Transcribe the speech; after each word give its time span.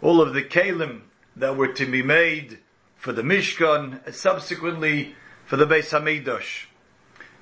all 0.02 0.20
of 0.20 0.34
the 0.34 0.42
kalim 0.42 1.02
that 1.36 1.56
were 1.56 1.68
to 1.68 1.86
be 1.86 2.02
made 2.02 2.58
for 2.96 3.12
the 3.12 3.22
Mishkan, 3.22 4.12
subsequently 4.12 5.14
for 5.44 5.56
the 5.56 5.66
Beis 5.66 5.90
Hamikdash. 5.90 6.66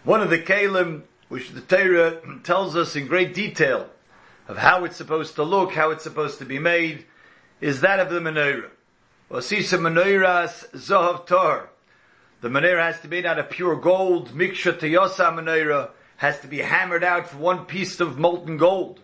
One 0.03 0.21
of 0.21 0.31
the 0.31 0.39
Kalim, 0.39 1.03
which 1.29 1.51
the 1.51 1.61
Torah 1.61 2.21
tells 2.43 2.77
us 2.77 2.97
in 2.97 3.07
great 3.07 3.35
detail 3.35 3.89
of 4.49 4.59
how 4.59 4.85
it's 4.85 4.97
supposed 4.97 5.37
to 5.37 5.43
look, 5.43 5.73
how 5.73 5.91
it's 5.91 6.03
supposed 6.03 6.39
to 6.41 6.45
be 6.45 6.59
made, 6.59 7.07
is 7.61 7.81
that 7.81 8.01
of 8.01 8.11
the 8.11 8.21
menorah. 8.21 8.71
Osisa 9.31 9.79
menorahs 9.79 10.71
zohav 10.73 11.27
tor. 11.27 11.71
The 12.43 12.49
menorah 12.49 12.85
has 12.85 13.01
to 13.01 13.09
be 13.09 13.17
made 13.17 13.27
out 13.27 13.39
of 13.39 13.49
pure 13.49 13.77
gold. 13.77 14.31
Miksha 14.31 14.79
teyosa 14.79 15.33
menorah 15.33 15.91
has 16.19 16.41
to 16.41 16.47
be 16.47 16.59
hammered 16.59 17.05
out 17.05 17.29
for 17.29 17.39
one 17.39 17.65
piece 17.65 18.01
of 18.01 18.19
molten 18.19 18.59
gold. 18.59 19.01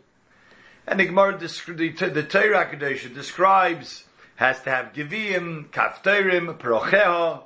And 0.86 1.00
the 1.00 1.06
Gemara, 1.06 1.38
the 1.38 2.26
Torah 2.28 2.66
Kadosh 2.66 3.14
describes 3.14 4.04
has 4.40 4.62
to 4.62 4.70
have 4.70 4.94
Givim, 4.94 5.68
Kafterim, 5.68 6.56
Perocheha, 6.56 7.42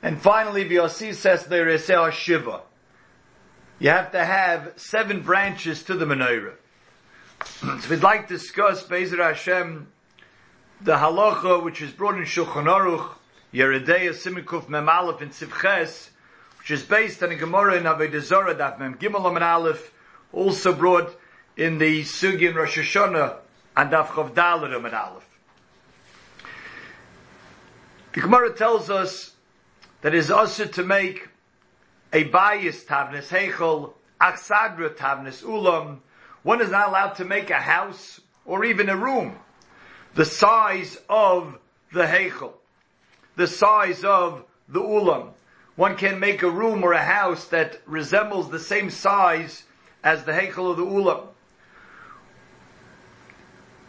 and 0.00 0.22
finally 0.22 0.64
Vyosi 0.64 1.12
says 1.12 1.46
there 1.46 1.68
is 1.68 1.90
Shiva. 2.14 2.60
You 3.80 3.90
have 3.90 4.12
to 4.12 4.24
have 4.24 4.74
seven 4.76 5.22
branches 5.22 5.82
to 5.82 5.94
the 5.94 6.04
menorah. 6.04 6.54
so 7.80 7.90
we'd 7.90 8.04
like 8.04 8.28
to 8.28 8.34
discuss 8.34 8.84
Bezer 8.84 9.18
Hashem, 9.18 9.88
the 10.82 10.94
halacha 10.94 11.64
which 11.64 11.82
is 11.82 11.90
brought 11.90 12.14
in 12.14 12.22
Shulchan 12.22 12.66
Aruch, 12.66 13.16
Yeredeya 13.52 14.10
Simikuf 14.10 14.68
Mem 14.68 14.88
Aleph 14.88 15.20
in 15.20 15.30
Sivches, 15.30 16.10
which 16.60 16.70
is 16.70 16.84
based 16.84 17.24
on 17.24 17.32
a 17.32 17.34
Gemara 17.34 17.74
in 17.74 17.82
Avodah 17.82 18.20
Zarah 18.20 18.54
Daf 18.54 18.78
Mem 18.78 18.94
Gimel 18.98 19.34
Mem 19.34 19.42
Aleph, 19.42 19.92
also 20.32 20.72
brought 20.72 21.18
in 21.56 21.78
the 21.78 22.02
Sugi 22.02 22.50
in 22.50 22.54
Rosh 22.54 22.78
Hashanah 22.78 23.38
and 23.76 23.90
Daf 23.90 24.06
Chav 24.06 24.32
Dalet 24.32 24.72
Aleph. 24.94 25.35
The 28.16 28.22
Gemara 28.22 28.54
tells 28.54 28.88
us 28.88 29.32
that 30.00 30.14
it 30.14 30.18
is 30.18 30.30
also 30.30 30.64
to 30.64 30.82
make 30.82 31.28
a 32.14 32.22
bias 32.22 32.82
tavnis 32.82 33.28
heichel, 33.28 33.92
achsadra 34.18 34.96
tavnis 34.96 35.44
ulam. 35.44 35.98
One 36.42 36.62
is 36.62 36.70
not 36.70 36.88
allowed 36.88 37.16
to 37.16 37.26
make 37.26 37.50
a 37.50 37.60
house 37.60 38.18
or 38.46 38.64
even 38.64 38.88
a 38.88 38.96
room 38.96 39.38
the 40.14 40.24
size 40.24 40.96
of 41.10 41.58
the 41.92 42.04
heichel, 42.06 42.54
the 43.36 43.46
size 43.46 44.02
of 44.02 44.46
the 44.66 44.80
ulam. 44.80 45.32
One 45.74 45.94
can 45.94 46.18
make 46.18 46.42
a 46.42 46.50
room 46.50 46.84
or 46.84 46.94
a 46.94 47.04
house 47.04 47.44
that 47.48 47.82
resembles 47.84 48.50
the 48.50 48.58
same 48.58 48.88
size 48.88 49.64
as 50.02 50.24
the 50.24 50.32
heichel 50.32 50.70
of 50.70 50.78
the 50.78 50.86
ulam. 50.86 51.26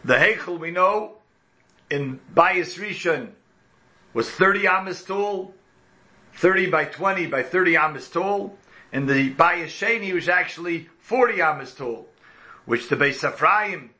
The 0.04 0.16
heichel 0.16 0.60
we 0.60 0.70
know 0.70 1.14
in 1.88 2.20
Bias 2.34 2.76
Rishon 2.76 3.32
was 4.14 4.30
30 4.30 4.66
amas 4.66 5.02
tall, 5.04 5.54
30 6.34 6.70
by 6.70 6.84
20 6.84 7.26
by 7.26 7.42
30 7.42 7.76
amas 7.76 8.08
tall, 8.08 8.56
and 8.92 9.08
the 9.08 9.32
Bayasheni 9.34 10.12
was 10.14 10.28
actually 10.28 10.88
40 11.00 11.42
amas 11.42 11.74
tall, 11.74 12.08
which 12.64 12.88
the 12.88 12.96
Beis 12.96 13.26
Ephraim 13.26 13.90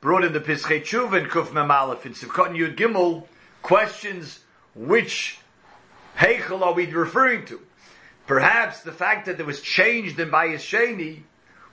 brought 0.00 0.24
in 0.24 0.32
the 0.32 0.40
Pischei 0.40 0.80
Tshuva 0.80 1.18
and 1.18 1.30
Kuf 1.30 1.48
Memalef 1.48 2.06
in 2.06 2.14
Sivkot 2.14 2.56
Yud 2.56 2.76
Gimel 2.76 3.26
questions 3.62 4.40
which 4.74 5.38
Heichel 6.16 6.62
are 6.62 6.72
we 6.72 6.86
referring 6.86 7.44
to? 7.46 7.60
Perhaps 8.26 8.82
the 8.82 8.92
fact 8.92 9.26
that 9.26 9.40
it 9.40 9.46
was 9.46 9.60
changed 9.60 10.18
in 10.18 10.30
Bayasheni 10.30 11.22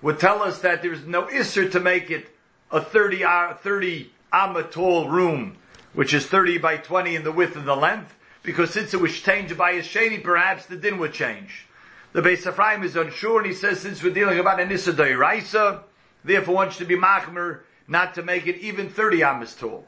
would 0.02 0.19
tell 0.19 0.44
us 0.44 0.59
that 0.59 0.81
there 0.81 0.94
is 0.94 1.06
no 1.06 1.24
Isser 1.24 1.72
to 1.72 1.80
make 1.80 2.12
it 2.12 2.30
a 2.72 2.81
30, 2.81 3.24
30 3.62 4.12
amma 4.34 4.64
tall 4.64 5.09
room 5.09 5.58
which 5.94 6.14
is 6.14 6.25
30 6.25 6.58
by 6.58 6.78
20 6.78 7.16
in 7.16 7.24
the 7.24 7.31
width 7.31 7.56
and 7.56 7.68
the 7.68 7.75
length, 7.75 8.14
because 8.44 8.72
since 8.72 8.94
it 8.94 9.02
was 9.02 9.20
changed 9.20 9.58
by 9.58 9.72
a 9.72 9.81
sheni, 9.81 10.24
perhaps 10.24 10.66
the 10.66 10.75
din 10.75 10.98
would 11.00 11.14
change. 11.14 11.66
The 12.14 12.22
Beis 12.22 12.48
Ephraim 12.48 12.84
is 12.84 12.96
unsure, 12.96 13.40
and 13.40 13.48
he 13.48 13.53
says 13.53 13.80
since 13.80 14.02
we're 14.02 14.14
dealing 14.14 14.40
about 14.40 14.59
an 14.59 14.72
Issa 14.72 14.94
Raisa, 14.94 15.84
therefore 16.24 16.56
one 16.56 16.72
should 16.72 16.88
be 16.88 16.96
machmer 16.96 17.62
not 17.88 18.16
to 18.16 18.24
make 18.24 18.48
it 18.48 18.58
even 18.58 18.90
30 18.90 19.24
amas 19.24 19.56
tall. 19.56 19.86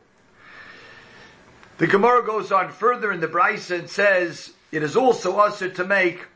The 1.78 1.88
Gemara 1.88 2.26
goes 2.26 2.52
on 2.52 2.72
further 2.72 3.12
in 3.12 3.22
the 3.22 3.28
Brisa 3.28 3.80
and 3.80 3.90
says, 3.90 4.52
it 4.72 4.84
is 4.84 4.96
also 4.96 5.38
also 5.38 5.70
to 5.70 5.86
make 5.86 6.28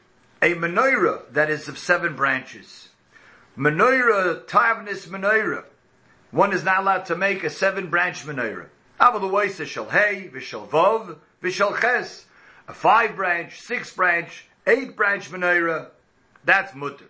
a 0.42 0.56
menorah 0.56 1.32
that 1.32 1.50
is 1.50 1.68
of 1.68 1.78
seven 1.78 2.16
branches. 2.16 2.90
Menorah, 3.58 4.46
tavnis 4.46 5.08
menorah. 5.08 5.66
One 6.32 6.54
is 6.54 6.64
not 6.64 6.80
allowed 6.80 7.06
to 7.06 7.16
make 7.16 7.44
a 7.44 7.50
seven 7.50 7.90
branch 7.90 8.26
menorah. 8.26 8.68
Vishal 9.04 10.68
vov, 10.68 11.18
vishal 11.42 11.80
ches. 11.80 12.26
A 12.68 12.74
five 12.74 13.16
branch, 13.18 13.60
six 13.60 13.94
branch, 13.94 14.46
eight 14.66 14.96
branch 14.96 15.30
menorah, 15.30 15.88
that's 16.46 16.74
mutter. 16.74 17.06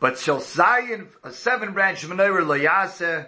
But 0.00 0.18
shall 0.18 0.40
zayin, 0.40 1.06
a 1.22 1.32
seven 1.32 1.72
branch 1.72 2.04
menorah 2.06 2.44
layase, 2.44 3.26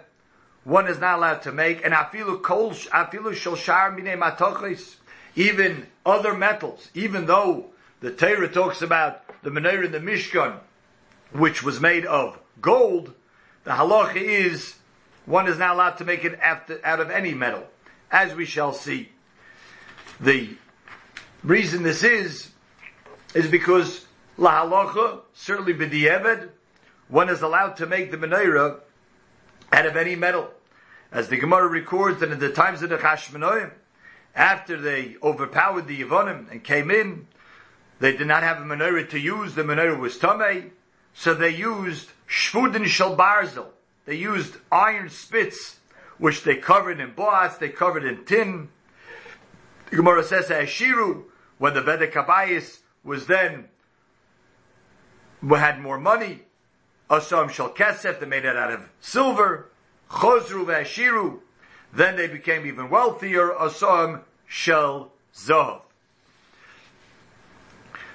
one 0.65 0.87
is 0.87 0.99
not 0.99 1.19
allowed 1.19 1.43
to 1.43 1.53
make, 1.53 1.85
and 1.85 1.93
afilu 1.93 2.41
kol, 2.41 2.71
afilu 2.71 3.33
shal 3.33 3.91
mine 3.91 4.17
matochis, 4.19 4.95
even 5.35 5.87
other 6.05 6.33
metals, 6.33 6.89
even 6.93 7.25
though 7.25 7.67
the 8.01 8.11
Torah 8.11 8.49
talks 8.49 8.81
about 8.81 9.21
the 9.43 9.49
menorah 9.49 9.85
in 9.85 9.91
the 9.93 9.99
Mishkan, 9.99 10.57
which 11.31 11.63
was 11.63 11.79
made 11.79 12.05
of 12.05 12.37
gold, 12.59 13.13
the 13.63 13.71
halacha 13.71 14.15
is 14.17 14.75
one 15.25 15.47
is 15.47 15.57
not 15.57 15.71
allowed 15.71 15.97
to 15.97 16.05
make 16.05 16.25
it 16.25 16.39
out 16.41 16.99
of 16.99 17.09
any 17.09 17.33
metal, 17.33 17.65
as 18.11 18.33
we 18.35 18.45
shall 18.45 18.73
see. 18.73 19.09
The 20.19 20.49
reason 21.43 21.83
this 21.83 22.03
is, 22.03 22.49
is 23.33 23.47
because 23.47 24.05
la 24.37 24.65
halacha, 24.65 25.21
certainly 25.33 25.73
b'di'eved, 25.73 26.49
one 27.07 27.29
is 27.29 27.41
allowed 27.41 27.77
to 27.77 27.85
make 27.85 28.11
the 28.11 28.17
menorah 28.17 28.79
out 29.71 29.85
of 29.85 29.95
any 29.95 30.15
metal. 30.15 30.49
As 31.11 31.27
the 31.29 31.37
Gemara 31.37 31.67
records 31.67 32.19
that 32.21 32.31
in 32.31 32.39
the 32.39 32.49
times 32.49 32.81
of 32.81 32.89
the 32.89 32.97
Chashmonaim, 32.97 33.71
after 34.35 34.79
they 34.79 35.15
overpowered 35.21 35.87
the 35.87 36.03
Yevonim 36.03 36.49
and 36.51 36.63
came 36.63 36.89
in, 36.89 37.27
they 37.99 38.17
did 38.17 38.27
not 38.27 38.43
have 38.43 38.57
a 38.57 38.65
menorah 38.65 39.09
to 39.11 39.19
use, 39.19 39.53
the 39.53 39.63
menorah 39.63 39.99
was 39.99 40.17
tamei, 40.17 40.71
so 41.13 41.33
they 41.33 41.49
used 41.49 42.09
shvudin 42.27 42.85
shel 42.85 43.15
barzel, 43.15 43.67
they 44.05 44.15
used 44.15 44.55
iron 44.71 45.09
spits, 45.09 45.79
which 46.17 46.43
they 46.43 46.55
covered 46.55 46.99
in 46.99 47.13
boats, 47.13 47.57
they 47.57 47.69
covered 47.69 48.03
in 48.03 48.25
tin. 48.25 48.69
The 49.89 49.95
Gemara 49.97 50.23
says 50.23 50.47
Ashiru, 50.47 51.23
when 51.57 51.73
the 51.73 51.81
Bedek 51.81 52.11
Kabayis 52.11 52.79
was 53.03 53.27
then, 53.27 53.69
had 55.49 55.81
more 55.81 55.99
money, 55.99 56.43
Asam 57.09 57.49
Shal 57.49 57.69
Kesef, 57.69 58.19
they 58.19 58.25
made 58.25 58.45
it 58.45 58.55
out 58.55 58.71
of 58.71 58.89
silver, 58.99 59.69
Chosru 60.09 60.65
Ashiru, 60.65 61.39
then 61.93 62.15
they 62.15 62.27
became 62.27 62.65
even 62.65 62.89
wealthier, 62.89 63.49
Asam 63.49 64.21
Shel 64.47 65.11
Zov. 65.33 65.81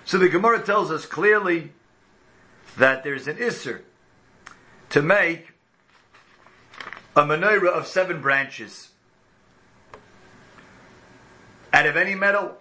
So 0.05 0.19
the 0.19 0.29
Gemara 0.29 0.63
tells 0.63 0.91
us 0.91 1.05
clearly 1.07 1.73
that 2.77 3.05
there's 3.05 3.29
an 3.29 3.37
Isser 3.37 3.83
to 4.91 5.03
make 5.03 5.53
a 7.19 7.23
menorah 7.23 7.73
of 7.73 7.85
seven 7.89 8.21
branches. 8.21 8.91
Out 11.73 11.85
of 11.85 11.97
any 11.97 12.15
metal, 12.15 12.57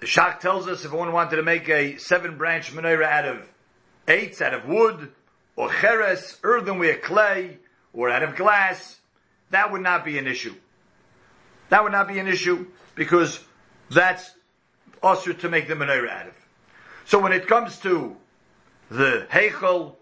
the 0.00 0.06
Shach 0.06 0.40
tells 0.40 0.66
us 0.66 0.84
if 0.84 0.92
one 0.92 1.12
wanted 1.12 1.36
to 1.36 1.44
make 1.44 1.68
a 1.68 1.98
seven 1.98 2.36
branch 2.36 2.72
menorah 2.72 3.04
out 3.04 3.26
of 3.26 3.48
eights, 4.08 4.42
out 4.42 4.54
of 4.54 4.66
wood, 4.66 5.12
or 5.54 5.70
cheres, 5.72 6.36
earthenware, 6.42 6.96
clay, 6.96 7.58
or 7.92 8.10
out 8.10 8.24
of 8.24 8.34
glass, 8.34 8.98
that 9.50 9.70
would 9.70 9.82
not 9.82 10.04
be 10.04 10.18
an 10.18 10.26
issue. 10.26 10.56
That 11.68 11.84
would 11.84 11.92
not 11.92 12.08
be 12.08 12.18
an 12.18 12.26
issue 12.26 12.66
because 12.96 13.38
that's 13.88 14.32
also 15.00 15.32
to 15.32 15.48
make 15.48 15.68
the 15.68 15.74
menorah 15.74 16.10
out 16.10 16.26
of. 16.26 16.34
So 17.04 17.20
when 17.20 17.32
it 17.32 17.46
comes 17.46 17.78
to 17.80 18.16
the 18.90 19.28
heichel, 19.30 19.94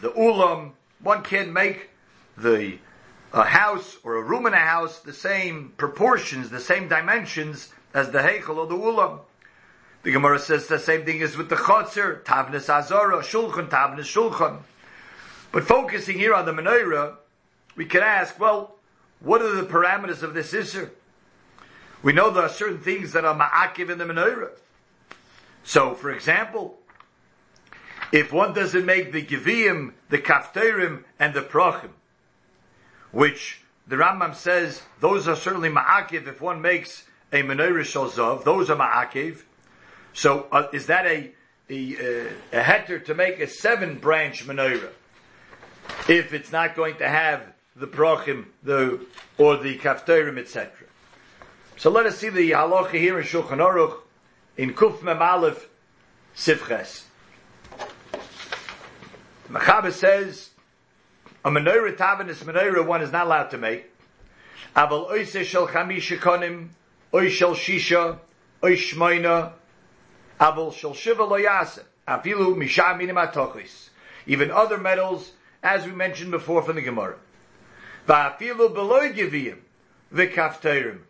the 0.00 0.12
ulam, 0.12 0.72
one 1.02 1.22
can 1.22 1.52
make 1.52 1.90
the 2.38 2.78
a 3.34 3.42
house 3.42 3.98
or 4.04 4.14
a 4.14 4.22
room 4.22 4.46
in 4.46 4.54
a 4.54 4.58
house 4.58 5.00
the 5.00 5.12
same 5.12 5.74
proportions, 5.76 6.50
the 6.50 6.60
same 6.60 6.88
dimensions 6.88 7.72
as 7.92 8.10
the 8.10 8.20
Heichel 8.20 8.56
or 8.56 8.66
the 8.66 8.76
Ulam. 8.76 9.20
The 10.04 10.12
Gemara 10.12 10.38
says 10.38 10.68
the 10.68 10.78
same 10.78 11.04
thing 11.04 11.20
is 11.20 11.36
with 11.36 11.48
the 11.48 11.56
Chotzer, 11.56 12.22
Tavnis 12.22 12.68
Azara, 12.68 13.18
Shulchan, 13.18 13.68
Tavnis 13.68 14.04
Shulchan. 14.04 14.58
But 15.50 15.64
focusing 15.64 16.16
here 16.16 16.32
on 16.32 16.46
the 16.46 16.52
Menorah, 16.52 17.16
we 17.74 17.86
can 17.86 18.02
ask, 18.02 18.38
well, 18.38 18.76
what 19.18 19.42
are 19.42 19.52
the 19.52 19.66
parameters 19.66 20.22
of 20.22 20.34
this 20.34 20.52
Isser? 20.52 20.90
We 22.04 22.12
know 22.12 22.30
there 22.30 22.44
are 22.44 22.48
certain 22.48 22.80
things 22.80 23.12
that 23.12 23.24
are 23.24 23.34
ma'akiv 23.34 23.90
in 23.90 23.98
the 23.98 24.04
menorah. 24.04 24.50
So, 25.64 25.94
for 25.94 26.12
example, 26.12 26.78
if 28.12 28.30
one 28.30 28.52
doesn't 28.52 28.84
make 28.84 29.10
the 29.10 29.24
giviyim, 29.24 29.94
the 30.10 30.18
kafterim, 30.18 31.04
and 31.18 31.32
the 31.32 31.40
prochim, 31.40 31.88
which 33.14 33.60
the 33.86 33.96
Rambam 33.96 34.34
says 34.34 34.82
those 35.00 35.28
are 35.28 35.36
certainly 35.36 35.70
ma'akiv 35.70 36.26
if 36.26 36.40
one 36.40 36.60
makes 36.60 37.04
a 37.32 37.42
menorah 37.42 37.80
shalzov, 37.80 38.44
those 38.44 38.68
are 38.70 38.76
ma'akiv. 38.76 39.42
So, 40.12 40.46
uh, 40.52 40.68
is 40.72 40.86
that 40.86 41.06
a 41.06 41.32
a, 41.70 41.96
uh, 41.96 42.28
a 42.52 42.60
heter 42.60 43.02
to 43.06 43.14
make 43.14 43.40
a 43.40 43.46
seven 43.46 43.98
branch 43.98 44.46
menorah? 44.46 44.90
If 46.08 46.32
it's 46.32 46.52
not 46.52 46.76
going 46.76 46.96
to 46.96 47.08
have 47.08 47.42
the 47.76 47.86
prochim, 47.86 48.46
the 48.62 49.04
or 49.38 49.56
the 49.56 49.78
kafterim, 49.78 50.38
etc. 50.38 50.70
So 51.76 51.90
let 51.90 52.06
us 52.06 52.18
see 52.18 52.28
the 52.28 52.52
halacha 52.52 52.92
here 52.92 53.18
in 53.18 53.24
Shulchan 53.24 53.58
Aruch 53.58 53.98
in 54.56 54.74
Kuf 54.74 55.02
Mem 55.02 55.20
Aleph 55.20 55.68
Sivches. 56.36 57.04
Machaber 59.48 59.92
says 59.92 60.50
a 61.44 61.50
menorah 61.50 61.96
tavin 61.96 62.28
is 62.28 62.42
menorah 62.42 62.86
one 62.86 63.02
is 63.02 63.12
not 63.12 63.26
allowed 63.26 63.50
to 63.50 63.58
make. 63.58 63.90
Aval 64.74 65.10
oise 65.10 65.46
shel 65.46 65.68
chamisha 65.68 66.18
konim, 66.18 66.68
shel 67.30 67.54
shisha, 67.54 68.18
shmoina, 68.62 69.52
aval 70.40 70.72
shel 70.72 70.94
shiva 70.94 71.24
lo 71.24 71.36
yase, 71.36 71.80
afilu 72.08 72.56
misha 72.56 72.96
minim 72.96 73.16
atochis. 73.16 73.90
Even 74.26 74.50
other 74.50 74.78
metals, 74.78 75.32
as 75.62 75.84
we 75.84 75.92
mentioned 75.92 76.30
before 76.30 76.62
from 76.62 76.76
the 76.76 76.82
Gemara. 76.82 77.16
Va'afilu 78.08 78.74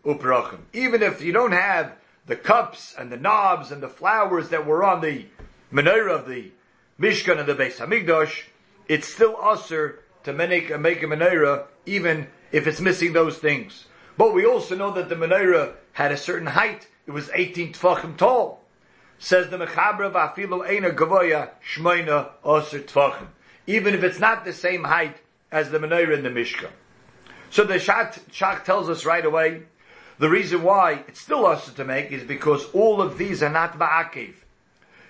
uprachim. 0.05 0.59
Even 0.73 1.03
if 1.03 1.21
you 1.21 1.33
don't 1.33 1.53
have 1.53 1.93
the 2.27 2.37
cups 2.37 2.95
and 2.99 3.13
the 3.13 3.17
knobs 3.17 3.71
and 3.71 3.83
the 3.83 3.89
flowers 3.89 4.49
that 4.49 4.67
were 4.67 4.83
on 4.83 5.01
the 5.01 5.27
menorah 5.73 6.21
of 6.21 6.27
the 6.27 6.51
Mishkan 6.99 7.39
and 7.39 7.49
the 7.49 7.55
Beis 7.55 7.77
Hamikdash, 7.77 8.45
it's 8.89 9.09
still 9.09 9.37
usher 9.41 10.01
to 10.25 10.33
make, 10.33 10.79
make 10.81 11.03
a 11.03 11.07
menorah 11.07 11.65
even 11.87 12.27
if 12.53 12.67
it's 12.67 12.81
missing 12.81 13.13
those 13.13 13.39
things. 13.39 13.87
But 14.17 14.35
we 14.35 14.45
also 14.47 14.77
know 14.77 14.93
that 14.93 15.09
the 15.09 15.17
menorah 15.17 15.75
had 15.93 16.13
a 16.13 16.17
certain 16.17 16.47
height. 16.49 16.89
It 17.07 17.11
was 17.11 17.31
18 17.33 17.73
tfachim 17.73 18.17
tall. 18.17 18.63
Says 19.19 19.51
the 19.51 19.59
Mechaber 19.59 20.11
v'afilu 20.13 20.69
eina 20.69 20.95
gavoya 20.95 21.51
shmoina 21.75 22.31
osir 22.45 22.85
tfachim. 22.85 23.27
Even 23.67 23.95
if 23.95 24.03
it's 24.03 24.19
not 24.19 24.45
the 24.45 24.53
same 24.53 24.85
height 24.85 25.17
as 25.51 25.71
the 25.71 25.79
menorah 25.79 26.15
in 26.15 26.23
the 26.23 26.31
Mishkan. 26.31 26.71
So 27.51 27.65
the 27.65 27.75
Shach 27.75 28.65
tells 28.65 28.89
us 28.89 29.05
right 29.05 29.25
away, 29.25 29.63
the 30.19 30.29
reason 30.29 30.63
why 30.63 31.05
it's 31.07 31.21
still 31.21 31.47
us 31.47 31.73
to 31.73 31.85
make 31.85 32.11
is 32.13 32.25
because 32.25 32.65
all 32.73 33.01
of 33.01 33.19
these 33.19 33.43
are 33.43 33.51
not 33.51 33.79
ba'akiv. 33.79 34.35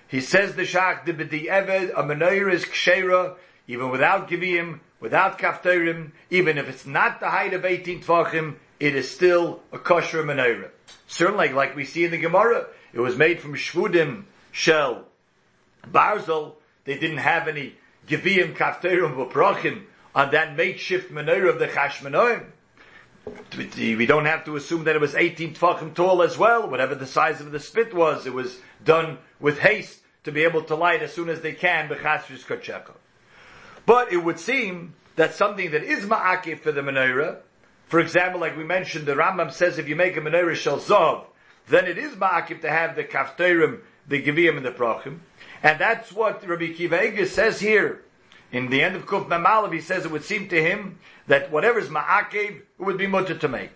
He 0.09 0.21
says 0.21 0.55
the 0.55 0.63
Shach, 0.63 1.05
the 1.05 1.13
b'di 1.13 1.47
eved, 1.47 1.91
a 1.91 2.03
menorah 2.03 2.53
is 2.53 2.65
kshera, 2.65 3.37
even 3.67 3.91
without 3.91 4.29
givim, 4.29 4.81
without 5.01 5.39
kafterim, 5.39 6.13
even 6.31 6.59
if 6.59 6.69
it's 6.69 6.87
not 6.87 7.21
the 7.21 7.31
height 7.31 7.55
of 7.55 7.65
18 7.65 8.03
tvachim, 8.03 8.57
it 8.81 8.95
is 8.95 9.11
still 9.11 9.63
a 9.73 9.79
kosher 9.79 10.23
menorah. 10.23 10.71
Certainly, 11.07 11.51
like 11.51 11.77
we 11.77 11.85
see 11.85 12.05
in 12.05 12.11
the 12.11 12.19
Gemara, 12.19 12.67
it 12.93 13.01
was 13.01 13.17
made 13.17 13.41
from 13.41 13.55
shvudim 13.55 14.25
shell, 14.53 15.07
barzel, 15.91 16.55
they 16.85 16.99
didn't 16.99 17.19
have 17.19 17.49
any 17.49 17.75
givim, 18.07 18.55
kafterim, 18.55 19.15
v'prochim, 19.15 19.85
on 20.15 20.31
that 20.33 20.57
makeshift 20.57 21.11
menorah 21.11 21.49
of 21.49 21.59
the 21.59 21.67
Chashmonaim. 21.67 22.45
We 23.77 24.07
don't 24.07 24.27
have 24.27 24.45
to 24.45 24.57
assume 24.57 24.85
that 24.85 24.95
it 24.95 25.01
was 25.01 25.15
18 25.15 25.55
tefachim 25.55 25.95
tall 25.95 26.23
as 26.23 26.37
well. 26.37 26.69
Whatever 26.69 26.95
the 26.95 27.07
size 27.07 27.41
of 27.41 27.53
the 27.53 27.61
spit 27.61 27.95
was, 27.95 28.27
it 28.27 28.35
was 28.35 28.59
done 28.85 29.17
with 29.41 29.59
haste 29.59 30.01
to 30.25 30.33
be 30.33 30.45
able 30.45 30.63
to 30.65 30.75
light 30.75 31.03
as 31.03 31.15
soon 31.15 31.31
as 31.31 31.41
they 31.41 31.53
can 31.53 31.89
b'chasris 31.89 32.45
kacheka. 32.45 32.93
But 33.87 34.13
it 34.13 34.19
would 34.19 34.39
seem 34.39 34.95
that 35.17 35.35
something 35.35 35.71
that 35.71 35.83
is 35.83 36.05
ma'akif 36.05 36.61
for 36.61 36.73
the 36.73 36.81
menorah, 36.81 37.39
for 37.87 38.01
example, 38.01 38.41
like 38.41 38.57
we 38.57 38.65
mentioned, 38.65 39.07
the 39.07 39.15
Rambam 39.15 39.53
says 39.53 39.79
if 39.79 39.89
you 39.89 39.97
make 39.97 40.17
a 40.17 40.21
menorah 40.21 40.55
shel 40.55 40.79
zov, 40.79 41.27
then 41.69 41.87
it 41.87 41.99
is 41.99 42.13
ma'akif 42.15 42.61
to 42.63 42.71
have 42.71 42.97
the 42.97 43.05
kafterim, 43.05 43.81
the 44.09 44.23
giviyim, 44.23 44.57
and 44.57 44.67
the 44.67 44.71
prochim. 44.71 45.19
And 45.63 45.79
that's 45.79 46.13
what 46.13 46.47
Rabbi 46.47 46.73
Kiva 46.73 47.27
says 47.27 47.61
here 47.61 48.05
in 48.55 48.71
the 48.71 48.83
end 48.83 48.95
of 48.95 49.05
Kuf 49.05 49.29
Memalav, 49.29 49.73
he 49.73 49.81
says 49.81 50.05
it 50.05 50.13
would 50.13 50.25
seem 50.25 50.49
to 50.49 50.63
him 50.63 51.01
that 51.27 51.51
whatever 51.51 51.81
is 51.81 51.89
ma'akev, 51.89 52.61
it 52.61 52.65
would 52.79 52.97
be 52.97 53.09
mutter 53.09 53.37
to 53.37 53.49
make. 53.49 53.73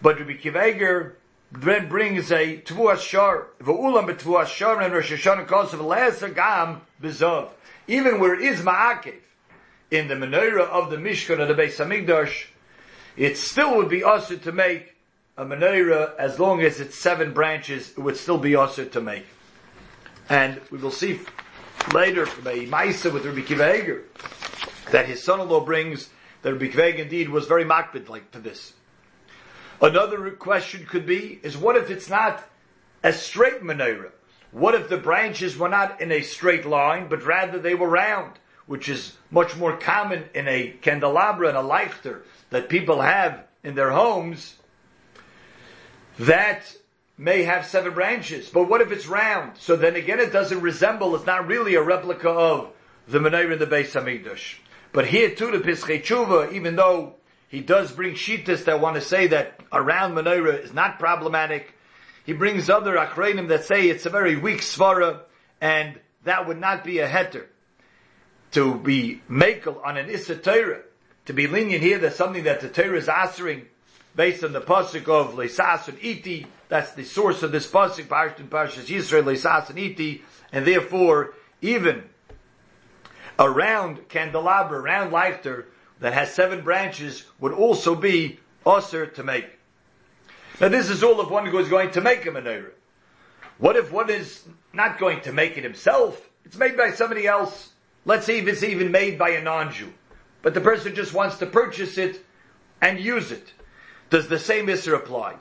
But 0.00 0.18
Rabbi 0.18 0.34
Kiva 0.34 0.68
Eger 0.68 1.18
then 1.52 1.88
brings 1.88 2.32
a 2.32 2.58
Tvuas 2.58 3.00
Shar, 3.00 3.48
V'ulam 3.60 4.08
b'Tvuas 4.08 4.46
Shar, 4.46 4.80
and 4.80 4.94
Rosh 4.94 5.12
Hashanah 5.12 5.46
calls 5.46 5.74
of 5.74 5.80
Le'eser 5.80 6.34
Gam 6.34 6.80
B'Zov. 7.02 7.50
Even 7.86 8.18
where 8.18 8.34
it 8.34 8.40
is 8.40 8.60
ma'akev, 8.60 9.20
in 9.90 10.08
the 10.08 10.14
menorah 10.14 10.68
of 10.68 10.90
the 10.90 10.96
Mishkan 10.96 11.40
of 11.40 11.48
the 11.48 11.54
Beis 11.54 11.76
Hamikdash, 11.76 12.46
it 13.16 13.36
still 13.36 13.76
would 13.76 13.88
be 13.88 14.02
also 14.02 14.36
to 14.36 14.52
make 14.52 14.94
a 15.36 15.44
menorah 15.44 16.16
as 16.16 16.38
long 16.38 16.62
as 16.62 16.80
it's 16.80 16.98
seven 16.98 17.32
branches, 17.32 17.90
it 17.90 17.98
would 17.98 18.16
still 18.16 18.38
be 18.38 18.54
also 18.54 18.84
to 18.84 19.00
make. 19.00 19.24
And 20.28 20.60
we 20.70 20.78
will 20.78 20.90
see 20.90 21.20
later 21.94 22.26
from 22.26 22.46
a 22.48 22.66
Maisa 22.66 23.12
with 23.12 23.24
Rabbi 23.24 23.42
Kiva 23.42 24.00
that 24.90 25.06
his 25.06 25.22
son-in-law 25.22 25.64
brings 25.64 26.10
that 26.42 26.52
Rabbi 26.52 26.66
Kiva 26.66 27.00
indeed 27.00 27.28
was 27.30 27.46
very 27.46 27.64
makbid 27.64 28.08
like 28.08 28.30
to 28.32 28.40
this. 28.40 28.74
Another 29.80 30.30
question 30.32 30.84
could 30.86 31.06
be, 31.06 31.38
is 31.42 31.56
what 31.56 31.76
if 31.76 31.88
it's 31.88 32.10
not 32.10 32.44
a 33.02 33.12
straight 33.12 33.62
menorah? 33.62 34.10
What 34.50 34.74
if 34.74 34.88
the 34.88 34.96
branches 34.96 35.56
were 35.56 35.68
not 35.68 36.00
in 36.00 36.10
a 36.10 36.22
straight 36.22 36.66
line, 36.66 37.08
but 37.08 37.24
rather 37.24 37.58
they 37.58 37.74
were 37.74 37.88
round, 37.88 38.32
which 38.68 38.88
is 38.88 39.16
much 39.30 39.56
more 39.56 39.76
common 39.76 40.24
in 40.34 40.46
a 40.46 40.68
candelabra 40.82 41.48
and 41.48 41.56
a 41.56 41.62
lichter 41.62 42.20
that 42.50 42.68
people 42.68 43.00
have 43.00 43.44
in 43.64 43.74
their 43.74 43.90
homes? 43.90 44.54
That 46.20 46.76
may 47.16 47.42
have 47.42 47.66
seven 47.66 47.94
branches, 47.94 48.50
but 48.50 48.68
what 48.68 48.80
if 48.80 48.92
it's 48.92 49.08
round? 49.08 49.56
So 49.58 49.74
then 49.74 49.96
again, 49.96 50.20
it 50.20 50.32
doesn't 50.32 50.60
resemble, 50.60 51.16
it's 51.16 51.26
not 51.26 51.48
really 51.48 51.74
a 51.74 51.82
replica 51.82 52.28
of 52.28 52.70
the 53.08 53.18
menorah 53.18 53.54
in 53.54 53.58
the 53.58 53.66
Beis 53.66 53.92
Hamikdash. 53.92 54.56
But 54.92 55.06
here 55.06 55.34
too, 55.34 55.50
the 55.50 55.58
Pischei 55.58 56.02
Tshuva, 56.02 56.52
even 56.52 56.76
though 56.76 57.14
he 57.48 57.60
does 57.60 57.90
bring 57.90 58.14
shitas 58.14 58.64
that 58.64 58.80
want 58.80 58.96
to 58.96 59.00
say 59.00 59.28
that 59.28 59.60
a 59.72 59.82
round 59.82 60.16
menorah 60.16 60.62
is 60.62 60.74
not 60.74 60.98
problematic, 60.98 61.74
he 62.26 62.34
brings 62.34 62.68
other 62.68 62.96
achreinim 62.96 63.48
that 63.48 63.64
say 63.64 63.88
it's 63.88 64.04
a 64.04 64.10
very 64.10 64.36
weak 64.36 64.60
svara, 64.60 65.20
and 65.60 65.98
that 66.24 66.46
would 66.46 66.60
not 66.60 66.84
be 66.84 66.98
a 66.98 67.08
heter. 67.08 67.46
To 68.52 68.74
be 68.74 69.20
makel 69.28 69.84
on 69.84 69.96
an 69.96 70.08
Issa 70.08 70.36
Torah, 70.36 70.80
to 71.26 71.32
be 71.32 71.46
lenient 71.46 71.82
here, 71.82 71.98
that's 71.98 72.16
something 72.16 72.44
that 72.44 72.60
the 72.60 72.68
Torah 72.68 72.96
is 72.96 73.08
answering 73.08 73.66
based 74.16 74.42
on 74.42 74.52
the 74.52 74.60
pasuk 74.60 75.08
of 75.08 75.34
Leisas 75.34 75.88
and 75.88 75.98
Iti, 76.00 76.46
that's 76.68 76.92
the 76.92 77.04
source 77.04 77.42
of 77.42 77.52
this 77.52 77.70
pasuk, 77.70 78.06
Parashat 78.06 78.40
and 78.40 78.50
Parashas 78.50 78.86
Yisrael, 78.86 79.24
Leisas 79.24 79.70
and 79.70 79.78
Iti, 79.78 80.22
and 80.52 80.66
therefore, 80.66 81.34
even 81.60 82.04
a 83.38 83.48
round 83.48 84.08
candelabra, 84.08 84.80
round 84.80 85.12
lighter, 85.12 85.66
that 86.00 86.12
has 86.12 86.32
seven 86.32 86.62
branches 86.62 87.24
would 87.38 87.52
also 87.52 87.94
be 87.94 88.38
usher 88.64 89.06
to 89.06 89.22
make. 89.22 89.46
Now 90.60 90.68
this 90.68 90.90
is 90.90 91.02
all 91.02 91.20
if 91.20 91.30
one 91.30 91.46
who 91.46 91.58
is 91.58 91.68
going 91.68 91.92
to 91.92 92.00
make 92.00 92.26
a 92.26 92.30
menorah. 92.30 92.72
What 93.58 93.76
if 93.76 93.92
one 93.92 94.10
is 94.10 94.44
not 94.72 94.98
going 94.98 95.20
to 95.22 95.32
make 95.32 95.56
it 95.56 95.64
himself? 95.64 96.28
It's 96.44 96.56
made 96.56 96.76
by 96.76 96.92
somebody 96.92 97.26
else. 97.26 97.70
Let's 98.08 98.24
see 98.24 98.38
if 98.38 98.48
it's 98.48 98.62
even 98.62 98.90
made 98.90 99.18
by 99.18 99.32
a 99.32 99.42
non-Jew. 99.42 99.92
But 100.40 100.54
the 100.54 100.62
person 100.62 100.94
just 100.94 101.12
wants 101.12 101.36
to 101.40 101.46
purchase 101.46 101.98
it 101.98 102.24
and 102.80 102.98
use 102.98 103.30
it. 103.30 103.52
Does 104.08 104.28
the 104.28 104.38
same 104.38 104.66
Isser 104.66 104.96
apply? 104.96 105.34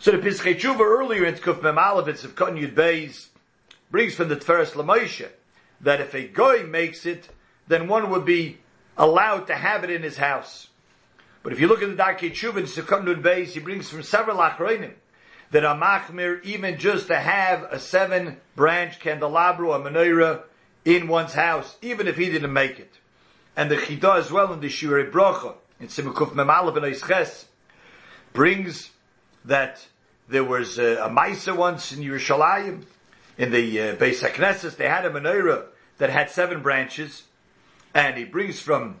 So 0.00 0.10
the 0.10 0.18
Pischei 0.18 0.80
earlier 0.80 1.24
in 1.24 1.34
Kuf 1.34 1.62
Mem 1.62 1.78
Aleph, 1.78 2.24
of 2.24 2.34
Katan 2.34 2.60
Yud 2.60 2.74
Beis, 2.74 3.28
brings 3.92 4.16
from 4.16 4.28
the 4.28 4.34
Tferes 4.34 4.72
Lamoshe 4.72 5.28
that 5.82 6.00
if 6.00 6.16
a 6.16 6.26
goy 6.26 6.66
makes 6.66 7.06
it, 7.06 7.28
then 7.68 7.86
one 7.86 8.10
would 8.10 8.24
be 8.24 8.58
allowed 8.98 9.46
to 9.46 9.54
have 9.54 9.84
it 9.84 9.90
in 9.90 10.02
his 10.02 10.16
house. 10.16 10.66
But 11.44 11.52
if 11.52 11.60
you 11.60 11.68
look 11.68 11.80
at 11.80 11.96
the 11.96 12.02
Darkei 12.02 12.32
Tshuva 12.32 12.56
in 12.56 12.64
Sukkot 12.64 13.04
Yud 13.04 13.22
Beis, 13.22 13.50
he 13.50 13.60
brings 13.60 13.88
from 13.88 14.02
several 14.02 14.38
achronim 14.38 14.94
that 15.52 15.62
a 15.62 15.76
machmir 15.76 16.42
even 16.42 16.76
just 16.76 17.06
to 17.06 17.16
have 17.16 17.62
a 17.70 17.78
seven 17.78 18.38
branch 18.56 18.98
candelabra 18.98 19.70
a 19.70 19.78
menorah 19.78 20.42
in 20.84 21.08
one's 21.08 21.32
house, 21.32 21.76
even 21.82 22.06
if 22.06 22.16
he 22.16 22.26
didn't 22.30 22.52
make 22.52 22.78
it. 22.78 22.92
And 23.56 23.70
the 23.70 23.76
Chida 23.76 24.18
as 24.18 24.30
well 24.30 24.52
in 24.52 24.60
the 24.60 24.68
Shirei 24.68 25.10
Bracha, 25.10 25.54
in 25.80 25.88
Simukuf 25.88 26.32
Memalav 26.32 26.76
and 26.76 26.86
Eisches 26.86 27.44
brings 28.32 28.90
that 29.44 29.86
there 30.28 30.44
was 30.44 30.78
a, 30.78 30.96
a 30.96 31.08
Maisa 31.08 31.56
once 31.56 31.92
in 31.92 32.00
Yerushalayim, 32.00 32.84
in 33.36 33.50
the 33.50 33.80
uh, 33.80 33.96
Beis 33.96 34.22
HaKnesses, 34.22 34.76
they 34.76 34.88
had 34.88 35.04
a 35.04 35.10
menorah 35.10 35.66
that 35.98 36.10
had 36.10 36.30
seven 36.30 36.62
branches, 36.62 37.24
and 37.92 38.16
he 38.16 38.24
brings 38.24 38.60
from 38.60 38.96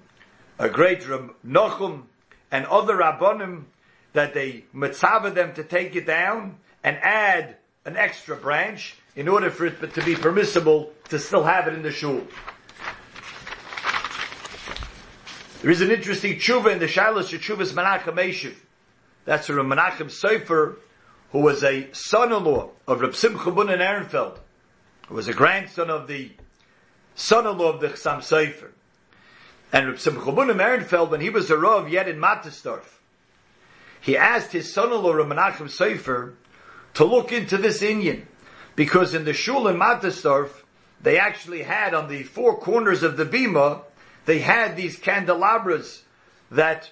a 0.58 0.68
great 0.68 1.06
Ram 1.08 1.34
Nochum 1.46 2.04
and 2.50 2.66
other 2.66 2.96
Rabbonim 2.96 3.64
that 4.12 4.34
they 4.34 4.64
mitzvah 4.72 5.32
them 5.34 5.54
to 5.54 5.64
take 5.64 5.96
it 5.96 6.06
down 6.06 6.56
and 6.82 6.96
add 6.98 7.56
an 7.84 7.96
extra 7.96 8.36
branch 8.36 8.96
in 9.16 9.28
order 9.28 9.50
for 9.50 9.66
it 9.66 9.94
to 9.94 10.02
be 10.04 10.16
permissible 10.16 10.92
to 11.08 11.18
still 11.18 11.44
have 11.44 11.68
it 11.68 11.74
in 11.74 11.82
the 11.82 11.92
shul. 11.92 12.22
There 15.62 15.70
is 15.70 15.80
an 15.80 15.90
interesting 15.90 16.34
tshuva 16.34 16.72
in 16.72 16.78
the 16.78 16.86
Shilas 16.86 17.32
Tshuvas 17.32 17.72
Menachem 17.72 18.14
Meshiv. 18.14 18.54
That's 19.24 19.48
a 19.48 19.52
Menachem 19.52 20.10
Sofer, 20.10 20.76
who 21.32 21.38
was 21.38 21.64
a 21.64 21.88
son-in-law 21.92 22.70
of 22.86 23.00
Reb 23.00 23.14
Simcha 23.14 23.50
Bunen 23.50 23.78
Ehrenfeld, 23.78 24.38
who 25.08 25.14
was 25.14 25.28
a 25.28 25.32
grandson 25.32 25.88
of 25.88 26.06
the 26.06 26.32
son-in-law 27.14 27.72
of 27.72 27.80
the 27.80 27.88
Chassam 27.88 28.18
Sofer. 28.18 28.72
And 29.72 29.88
Reb 29.88 29.98
Simcha 29.98 30.32
Bunen 30.32 30.58
Ehrenfeld, 30.58 31.10
when 31.10 31.22
he 31.22 31.30
was 31.30 31.50
a 31.50 31.56
Rav 31.56 31.88
yet 31.88 32.08
in 32.08 32.18
Mattersdorf, 32.18 32.84
he 34.00 34.18
asked 34.18 34.52
his 34.52 34.70
son-in-law 34.70 35.12
Reb 35.12 35.28
Menachem 35.28 35.70
Sofer 35.70 36.34
to 36.92 37.04
look 37.04 37.32
into 37.32 37.56
this 37.56 37.80
Indian, 37.80 38.28
because 38.76 39.14
in 39.14 39.24
the 39.24 39.32
shul 39.32 39.68
in 39.68 39.76
Mattersdorf, 39.76 40.50
they 41.02 41.18
actually 41.18 41.62
had 41.62 41.94
on 41.94 42.08
the 42.08 42.22
four 42.22 42.58
corners 42.58 43.02
of 43.02 43.16
the 43.16 43.26
bima, 43.26 43.82
they 44.24 44.38
had 44.38 44.76
these 44.76 44.96
candelabras 44.96 46.02
that 46.50 46.90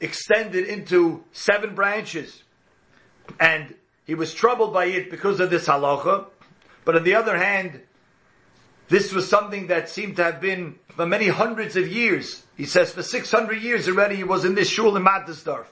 extended 0.00 0.66
into 0.66 1.24
seven 1.32 1.74
branches. 1.74 2.42
And 3.38 3.74
he 4.06 4.14
was 4.14 4.34
troubled 4.34 4.72
by 4.72 4.86
it 4.86 5.10
because 5.10 5.40
of 5.40 5.50
this 5.50 5.66
halacha. 5.66 6.26
But 6.84 6.96
on 6.96 7.04
the 7.04 7.14
other 7.14 7.36
hand, 7.36 7.80
this 8.88 9.12
was 9.12 9.28
something 9.28 9.68
that 9.68 9.88
seemed 9.88 10.16
to 10.16 10.24
have 10.24 10.40
been 10.40 10.76
for 10.88 11.06
many 11.06 11.28
hundreds 11.28 11.76
of 11.76 11.86
years. 11.86 12.44
He 12.56 12.64
says 12.64 12.92
for 12.92 13.02
600 13.02 13.62
years 13.62 13.88
already 13.88 14.16
he 14.16 14.24
was 14.24 14.44
in 14.44 14.54
this 14.54 14.68
shul 14.68 14.96
in 14.96 15.04
Mattersdorf. 15.04 15.66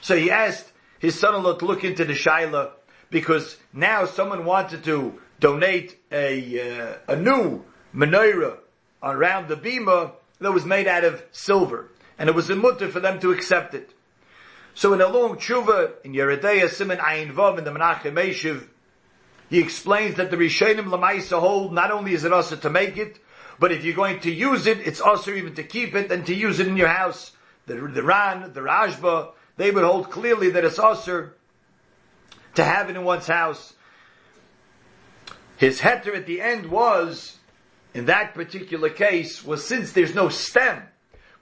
So 0.00 0.16
he 0.16 0.30
asked 0.30 0.70
his 0.98 1.18
son-in-law 1.18 1.58
to 1.58 1.64
look 1.66 1.84
into 1.84 2.04
the 2.04 2.12
shaila 2.12 2.70
because 3.12 3.56
now 3.72 4.06
someone 4.06 4.44
wanted 4.44 4.82
to 4.84 5.20
donate 5.38 5.96
a, 6.10 6.80
uh, 6.80 6.96
a 7.08 7.16
new 7.16 7.62
menorah 7.94 8.58
around 9.02 9.48
the 9.48 9.56
bima 9.56 10.12
that 10.40 10.52
was 10.52 10.64
made 10.64 10.88
out 10.88 11.04
of 11.04 11.22
silver. 11.30 11.90
And 12.18 12.28
it 12.28 12.34
was 12.34 12.50
a 12.50 12.56
mutter 12.56 12.88
for 12.88 13.00
them 13.00 13.20
to 13.20 13.30
accept 13.30 13.74
it. 13.74 13.90
So 14.74 14.94
in 14.94 15.00
a 15.00 15.08
long 15.08 15.36
tshuva, 15.36 15.92
in 16.04 16.14
Yeredeya 16.14 16.70
Simon 16.70 16.98
Ayin 16.98 17.32
Vav, 17.32 17.58
in 17.58 17.64
the 17.64 17.70
Menachem 17.70 18.14
Meshiv, 18.14 18.66
he 19.50 19.58
explains 19.58 20.16
that 20.16 20.30
the 20.30 20.36
Rishonim 20.36 20.86
Lamaisa 20.86 21.38
hold 21.38 21.74
not 21.74 21.90
only 21.90 22.14
is 22.14 22.24
it 22.24 22.32
also 22.32 22.56
to 22.56 22.70
make 22.70 22.96
it, 22.96 23.18
but 23.58 23.70
if 23.70 23.84
you're 23.84 23.94
going 23.94 24.20
to 24.20 24.30
use 24.30 24.66
it, 24.66 24.78
it's 24.80 25.00
also 25.00 25.32
even 25.32 25.54
to 25.56 25.62
keep 25.62 25.94
it 25.94 26.10
and 26.10 26.24
to 26.26 26.34
use 26.34 26.58
it 26.58 26.68
in 26.68 26.78
your 26.78 26.88
house. 26.88 27.32
The, 27.66 27.74
the 27.74 28.02
Ran, 28.02 28.54
the 28.54 28.60
Rashba, 28.60 29.32
they 29.58 29.70
would 29.70 29.84
hold 29.84 30.10
clearly 30.10 30.50
that 30.50 30.64
it's 30.64 30.78
also 30.78 31.30
to 32.54 32.64
have 32.64 32.90
it 32.90 32.96
in 32.96 33.04
one's 33.04 33.26
house. 33.26 33.74
His 35.56 35.80
heter 35.80 36.16
at 36.16 36.26
the 36.26 36.40
end 36.40 36.70
was, 36.70 37.38
in 37.94 38.06
that 38.06 38.34
particular 38.34 38.88
case, 38.88 39.44
was 39.44 39.66
since 39.66 39.92
there's 39.92 40.14
no 40.14 40.28
stem, 40.28 40.82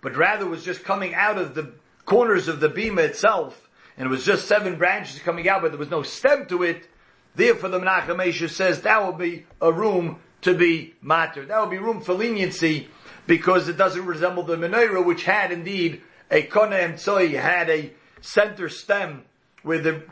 but 0.00 0.16
rather 0.16 0.46
was 0.46 0.64
just 0.64 0.84
coming 0.84 1.14
out 1.14 1.38
of 1.38 1.54
the 1.54 1.72
corners 2.04 2.48
of 2.48 2.60
the 2.60 2.68
bima 2.68 2.98
itself, 2.98 3.68
and 3.96 4.06
it 4.06 4.10
was 4.10 4.24
just 4.24 4.46
seven 4.46 4.76
branches 4.76 5.20
coming 5.20 5.48
out, 5.48 5.62
but 5.62 5.70
there 5.70 5.78
was 5.78 5.90
no 5.90 6.02
stem 6.02 6.46
to 6.46 6.62
it. 6.62 6.88
Therefore, 7.34 7.68
the 7.68 7.78
Menachem 7.78 8.50
says 8.50 8.82
that 8.82 9.04
will 9.04 9.12
be 9.12 9.46
a 9.60 9.72
room 9.72 10.18
to 10.42 10.54
be 10.54 10.94
matter. 11.00 11.44
That 11.44 11.60
will 11.60 11.68
be 11.68 11.78
room 11.78 12.00
for 12.00 12.14
leniency 12.14 12.88
because 13.26 13.68
it 13.68 13.76
doesn't 13.76 14.04
resemble 14.04 14.42
the 14.42 14.56
menorah, 14.56 15.04
which 15.04 15.24
had 15.24 15.52
indeed 15.52 16.02
a 16.30 16.42
kona 16.42 16.76
emtsoi, 16.76 17.40
had 17.40 17.70
a 17.70 17.92
center 18.20 18.68
stem 18.68 19.24
where 19.62 19.78
the 19.78 20.02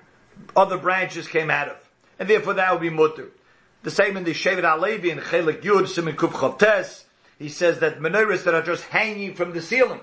other 0.56 0.78
branches 0.78 1.28
came 1.28 1.50
out 1.50 1.68
of. 1.68 1.76
And 2.18 2.28
therefore 2.28 2.54
that 2.54 2.72
would 2.72 2.82
be 2.82 2.90
mutter. 2.90 3.28
The 3.82 3.90
same 3.90 4.16
in 4.16 4.24
the 4.24 4.34
Shevet 4.34 4.62
HaLevi 4.62 5.12
and 5.12 5.20
Chelik 5.20 5.62
Yud, 5.62 5.88
Simon 5.88 6.16
Kuf 6.16 7.04
he 7.38 7.48
says 7.48 7.78
that 7.78 8.00
menorahs 8.00 8.44
that 8.44 8.54
are 8.54 8.62
just 8.62 8.84
hanging 8.84 9.34
from 9.34 9.52
the 9.52 9.62
ceiling, 9.62 10.00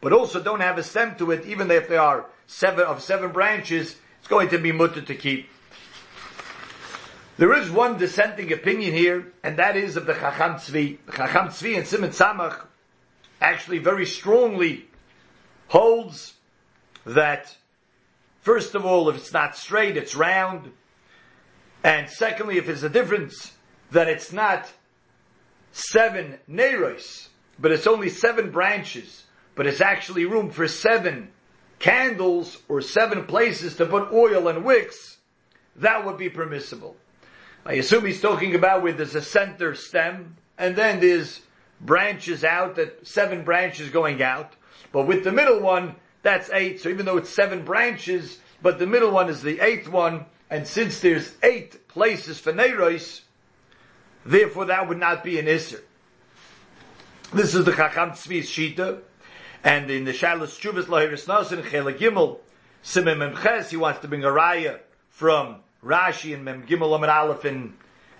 but 0.00 0.12
also 0.12 0.42
don't 0.42 0.60
have 0.60 0.78
a 0.78 0.82
stem 0.82 1.16
to 1.16 1.30
it, 1.32 1.44
even 1.46 1.70
if 1.70 1.88
they 1.88 1.98
are 1.98 2.26
seven 2.46 2.86
of 2.86 3.02
seven 3.02 3.30
branches, 3.30 3.96
it's 4.18 4.28
going 4.28 4.48
to 4.48 4.58
be 4.58 4.72
mutter 4.72 5.02
to 5.02 5.14
keep. 5.14 5.48
There 7.36 7.52
is 7.52 7.70
one 7.70 7.98
dissenting 7.98 8.52
opinion 8.52 8.94
here, 8.94 9.32
and 9.44 9.58
that 9.58 9.76
is 9.76 9.96
of 9.96 10.06
the 10.06 10.14
Chacham 10.14 10.54
Tzvi. 10.54 10.98
Chacham 11.14 11.48
Tzvi 11.48 11.76
and 11.76 11.86
Simon 11.86 12.10
Tzamach 12.10 12.64
actually 13.40 13.78
very 13.78 14.06
strongly 14.06 14.86
holds 15.68 16.34
that 17.04 17.54
First 18.48 18.74
of 18.74 18.86
all, 18.86 19.10
if 19.10 19.16
it's 19.16 19.34
not 19.34 19.58
straight, 19.58 19.98
it's 19.98 20.14
round. 20.14 20.72
And 21.84 22.08
secondly, 22.08 22.56
if 22.56 22.66
it's 22.70 22.82
a 22.82 22.88
difference, 22.88 23.52
that 23.90 24.08
it's 24.08 24.32
not 24.32 24.72
seven 25.70 26.38
neiros, 26.50 27.28
but 27.58 27.72
it's 27.72 27.86
only 27.86 28.08
seven 28.08 28.50
branches, 28.50 29.24
but 29.54 29.66
it's 29.66 29.82
actually 29.82 30.24
room 30.24 30.48
for 30.48 30.66
seven 30.66 31.28
candles 31.78 32.56
or 32.70 32.80
seven 32.80 33.26
places 33.26 33.76
to 33.76 33.84
put 33.84 34.10
oil 34.14 34.48
and 34.48 34.64
wicks, 34.64 35.18
that 35.76 36.06
would 36.06 36.16
be 36.16 36.30
permissible. 36.30 36.96
I 37.66 37.74
assume 37.74 38.06
he's 38.06 38.22
talking 38.22 38.54
about 38.54 38.82
where 38.82 38.94
there's 38.94 39.14
a 39.14 39.20
center 39.20 39.74
stem, 39.74 40.38
and 40.56 40.74
then 40.74 41.00
there's 41.00 41.42
branches 41.82 42.44
out, 42.44 42.76
that 42.76 43.06
seven 43.06 43.44
branches 43.44 43.90
going 43.90 44.22
out, 44.22 44.54
but 44.90 45.06
with 45.06 45.22
the 45.22 45.32
middle 45.32 45.60
one, 45.60 45.96
that's 46.22 46.50
eight. 46.50 46.80
So 46.80 46.88
even 46.88 47.06
though 47.06 47.16
it's 47.16 47.30
seven 47.30 47.64
branches, 47.64 48.38
but 48.62 48.78
the 48.78 48.86
middle 48.86 49.10
one 49.10 49.28
is 49.28 49.42
the 49.42 49.60
eighth 49.60 49.88
one, 49.88 50.26
and 50.50 50.66
since 50.66 51.00
there's 51.00 51.34
eight 51.42 51.88
places 51.88 52.38
for 52.38 52.52
Neiros, 52.52 53.20
therefore 54.24 54.66
that 54.66 54.88
would 54.88 54.98
not 54.98 55.22
be 55.22 55.38
an 55.38 55.46
Isser. 55.46 55.80
This 57.32 57.54
is 57.54 57.64
the 57.64 57.72
Chacham 57.72 58.10
Tzvi's 58.10 58.48
Shita, 58.48 59.00
and 59.62 59.90
in 59.90 60.04
the 60.04 60.12
Shalos 60.12 60.58
Chuvas 60.58 60.84
Lahiris 60.84 61.26
Nasan, 61.26 61.68
Chela 61.70 61.92
Gimel, 61.92 62.38
Simon 62.82 63.18
Memches, 63.18 63.68
he 63.68 63.76
wants 63.76 64.00
to 64.00 64.08
bring 64.08 64.24
a 64.24 64.28
raya 64.28 64.80
from 65.10 65.56
Rashi 65.84 66.34
and 66.34 66.44
Mem 66.44 66.66
Gimel 66.66 66.94
Amar 66.94 67.10
Aleph 67.10 67.44
in 67.44 67.74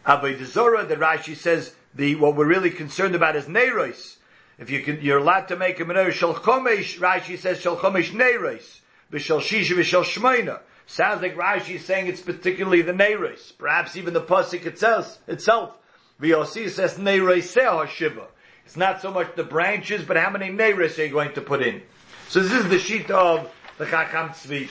Avodah 0.05 0.89
that 0.89 0.99
Rashi 0.99 1.35
says 1.35 1.75
the, 1.95 2.15
what 2.17 2.37
we're 2.37 2.47
really 2.47 2.71
concerned 2.71 3.15
about 3.15 3.35
is 3.35 3.47
Neiros. 3.47 4.18
If 4.59 4.71
you 4.71 4.83
can, 4.83 5.01
you're 5.01 5.19
allowed 5.19 5.49
to 5.49 5.57
make 5.57 5.79
a 5.81 5.85
menorah 5.85 6.13
shel 6.13 6.35
chomesh. 6.35 6.99
Rashi 6.99 7.39
says 7.39 7.61
shel 7.61 7.77
chomesh 7.77 8.11
neiros 8.11 8.81
b'shel 9.13 9.41
shisha. 9.41 10.61
Sounds 10.87 11.23
like 11.23 11.37
Rashi 11.37 11.77
is 11.77 11.85
saying 11.85 12.07
it's 12.07 12.21
particularly 12.21 12.83
the 12.83 12.93
neiros. 12.93 13.57
Perhaps 13.57 13.97
even 13.97 14.15
the 14.15 14.23
pasuk 14.23 14.65
itself. 14.67 15.19
Itself, 15.29 15.79
V'yosi 16.21 16.71
says 16.71 16.97
neiros 16.97 17.89
shiva. 17.89 18.27
It's 18.65 18.77
not 18.77 19.01
so 19.01 19.11
much 19.11 19.35
the 19.37 19.45
branches, 19.45 20.05
but 20.05 20.17
how 20.17 20.31
many 20.31 20.49
neiros 20.49 20.99
are 20.99 21.05
you 21.05 21.13
going 21.13 21.35
to 21.35 21.41
put 21.41 21.63
in? 21.63 21.83
So 22.29 22.41
this 22.41 22.53
is 22.53 22.69
the 22.69 22.79
sheet 22.79 23.11
of 23.11 23.51
the 23.79 23.87
Chacham 23.87 24.31
Tzvi. 24.31 24.71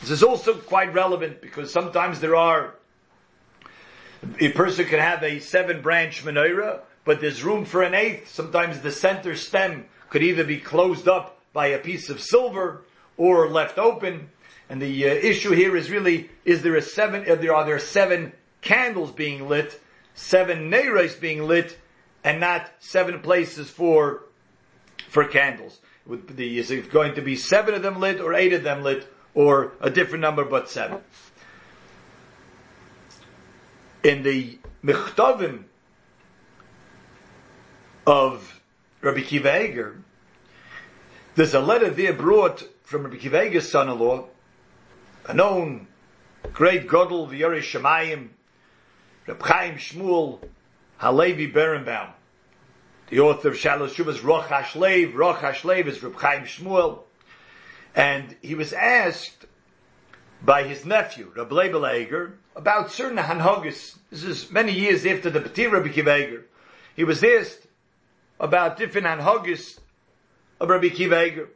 This 0.00 0.10
is 0.10 0.22
also 0.22 0.54
quite 0.54 0.94
relevant 0.94 1.40
because 1.40 1.72
sometimes 1.72 2.20
there 2.20 2.36
are 2.36 2.74
a 4.40 4.50
person 4.52 4.86
can 4.86 4.98
have 4.98 5.22
a 5.22 5.40
seven 5.40 5.82
branch 5.82 6.24
menorah, 6.24 6.80
but 7.08 7.22
there's 7.22 7.42
room 7.42 7.64
for 7.64 7.82
an 7.82 7.94
eighth. 7.94 8.34
Sometimes 8.34 8.80
the 8.80 8.92
center 8.92 9.34
stem 9.34 9.86
could 10.10 10.22
either 10.22 10.44
be 10.44 10.58
closed 10.58 11.08
up 11.08 11.40
by 11.54 11.68
a 11.68 11.78
piece 11.78 12.10
of 12.10 12.20
silver 12.20 12.82
or 13.16 13.48
left 13.48 13.78
open. 13.78 14.28
And 14.68 14.82
the 14.82 15.08
uh, 15.08 15.14
issue 15.14 15.52
here 15.52 15.74
is 15.74 15.90
really, 15.90 16.28
is 16.44 16.60
there 16.60 16.76
a 16.76 16.82
seven, 16.82 17.22
are 17.22 17.36
there, 17.36 17.54
are 17.54 17.64
there 17.64 17.78
seven 17.78 18.34
candles 18.60 19.10
being 19.10 19.48
lit, 19.48 19.80
seven 20.14 20.70
neiros 20.70 21.18
being 21.18 21.44
lit, 21.44 21.78
and 22.24 22.40
not 22.40 22.70
seven 22.78 23.20
places 23.20 23.70
for, 23.70 24.24
for 25.08 25.24
candles? 25.24 25.80
The, 26.06 26.58
is 26.58 26.70
it 26.70 26.90
going 26.92 27.14
to 27.14 27.22
be 27.22 27.36
seven 27.36 27.72
of 27.72 27.80
them 27.80 28.00
lit 28.00 28.20
or 28.20 28.34
eight 28.34 28.52
of 28.52 28.64
them 28.64 28.82
lit 28.82 29.10
or 29.32 29.72
a 29.80 29.88
different 29.88 30.20
number 30.20 30.44
but 30.44 30.68
seven? 30.68 31.00
In 34.04 34.22
the 34.24 34.58
Michtavim 34.84 35.67
of 38.08 38.62
Rabbi 39.02 39.20
Kiva 39.20 39.64
Eger, 39.64 40.00
there's 41.34 41.52
a 41.52 41.60
letter 41.60 41.90
there 41.90 42.14
brought 42.14 42.66
from 42.82 43.02
Rabbi 43.02 43.18
Kiva 43.18 43.44
Eger's 43.44 43.70
son-in-law, 43.70 44.24
a 45.26 45.34
known 45.34 45.86
great 46.54 46.88
Godel 46.88 47.28
V'Yore 47.28 47.60
Shemayim, 47.60 48.28
Reb 49.26 49.42
Chaim 49.42 49.74
Shmuel 49.74 50.40
Halevi 50.96 51.52
Berenbaum, 51.52 52.12
the 53.10 53.20
author 53.20 53.48
of 53.50 53.56
Shalosh 53.56 53.90
Shuvas 53.90 54.24
Roch 54.24 54.46
HaShlev. 54.46 55.14
Roch 55.14 55.40
HaShlev 55.40 55.86
is 55.86 56.02
Reb 56.02 56.14
Chaim 56.14 56.44
Shmuel. 56.44 57.00
And 57.94 58.36
he 58.40 58.54
was 58.54 58.72
asked 58.72 59.44
by 60.42 60.62
his 60.62 60.86
nephew, 60.86 61.30
Rabbi 61.36 61.54
Lebel 61.54 62.32
about 62.56 62.90
certain 62.90 63.18
hanhogis. 63.18 63.98
This 64.08 64.22
is 64.22 64.50
many 64.50 64.72
years 64.72 65.04
after 65.04 65.28
the 65.28 65.40
Petir 65.40 65.70
Rabbi 65.70 65.90
Kiva 65.90 66.42
He 66.96 67.04
was 67.04 67.22
asked 67.22 67.67
about 68.40 68.76
different 68.76 69.06
hanhogis 69.06 69.78
of 70.60 70.68
Rabbi 70.68 70.88
Kiva 70.88 71.46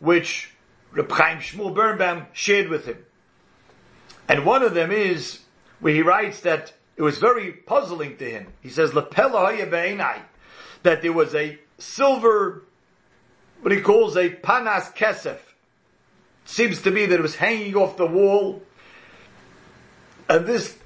which 0.00 0.50
Reb 0.92 1.10
Chaim 1.10 1.38
Shmuel 1.38 1.74
Birnbaum 1.74 2.26
shared 2.32 2.68
with 2.68 2.86
him. 2.86 3.04
And 4.28 4.46
one 4.46 4.62
of 4.62 4.74
them 4.74 4.90
is 4.90 5.40
where 5.80 5.94
he 5.94 6.02
writes 6.02 6.40
that 6.40 6.72
it 6.96 7.02
was 7.02 7.18
very 7.18 7.52
puzzling 7.52 8.16
to 8.18 8.30
him. 8.30 8.46
He 8.62 8.70
says, 8.70 8.92
that 8.92 9.10
there 11.02 11.12
was 11.12 11.34
a 11.34 11.58
silver, 11.78 12.64
what 13.60 13.72
he 13.72 13.80
calls 13.80 14.16
a 14.16 14.30
panas 14.30 14.94
kesef. 14.94 15.38
Seems 16.44 16.82
to 16.82 16.90
be 16.90 17.06
that 17.06 17.18
it 17.18 17.22
was 17.22 17.36
hanging 17.36 17.74
off 17.74 17.96
the 17.96 18.06
wall. 18.06 18.62
And 20.28 20.46
this 20.46 20.76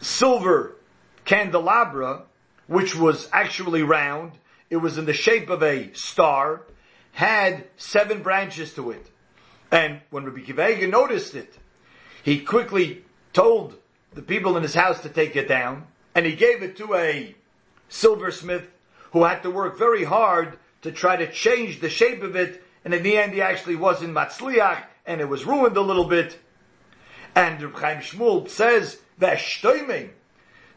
silver 0.00 0.76
candelabra, 1.24 2.22
which 2.66 2.96
was 2.96 3.28
actually 3.32 3.82
round, 3.82 4.32
it 4.70 4.76
was 4.76 4.96
in 4.96 5.04
the 5.04 5.12
shape 5.12 5.50
of 5.50 5.62
a 5.62 5.92
star, 5.92 6.62
had 7.12 7.64
seven 7.76 8.22
branches 8.22 8.72
to 8.74 8.92
it. 8.92 9.04
And 9.70 10.00
when 10.10 10.24
Rabbi 10.24 10.40
Kiva 10.40 10.86
noticed 10.86 11.34
it, 11.34 11.58
he 12.22 12.40
quickly 12.40 13.04
told 13.32 13.76
the 14.14 14.22
people 14.22 14.56
in 14.56 14.62
his 14.62 14.74
house 14.74 15.02
to 15.02 15.08
take 15.08 15.36
it 15.36 15.48
down, 15.48 15.86
and 16.14 16.24
he 16.24 16.34
gave 16.34 16.62
it 16.62 16.76
to 16.78 16.94
a 16.94 17.34
silversmith 17.88 18.68
who 19.12 19.24
had 19.24 19.42
to 19.42 19.50
work 19.50 19.76
very 19.78 20.04
hard 20.04 20.58
to 20.82 20.92
try 20.92 21.16
to 21.16 21.30
change 21.30 21.80
the 21.80 21.90
shape 21.90 22.22
of 22.22 22.36
it, 22.36 22.62
and 22.84 22.94
in 22.94 23.02
the 23.02 23.16
end 23.16 23.32
he 23.32 23.42
actually 23.42 23.76
was 23.76 24.02
in 24.02 24.14
matzliach, 24.14 24.84
and 25.06 25.20
it 25.20 25.28
was 25.28 25.44
ruined 25.44 25.76
a 25.76 25.82
little 25.82 26.06
bit. 26.06 26.38
And 27.34 27.60
Reb 27.62 27.74
Chaim 27.74 27.98
Shmuel 27.98 28.48
says, 28.48 28.98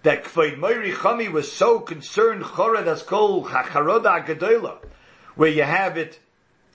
that 0.04 0.26
Kfeid 0.26 0.58
Moiri 0.58 0.94
Chami 0.94 1.32
was 1.32 1.52
so 1.52 1.80
concerned, 1.80 2.44
Chorad 2.44 2.88
as 2.88 3.04
kol 3.04 3.46
chacharoda 3.46 4.26
agadola, 4.26 4.78
where 5.36 5.50
you 5.50 5.64
have 5.64 5.98
it, 5.98 6.20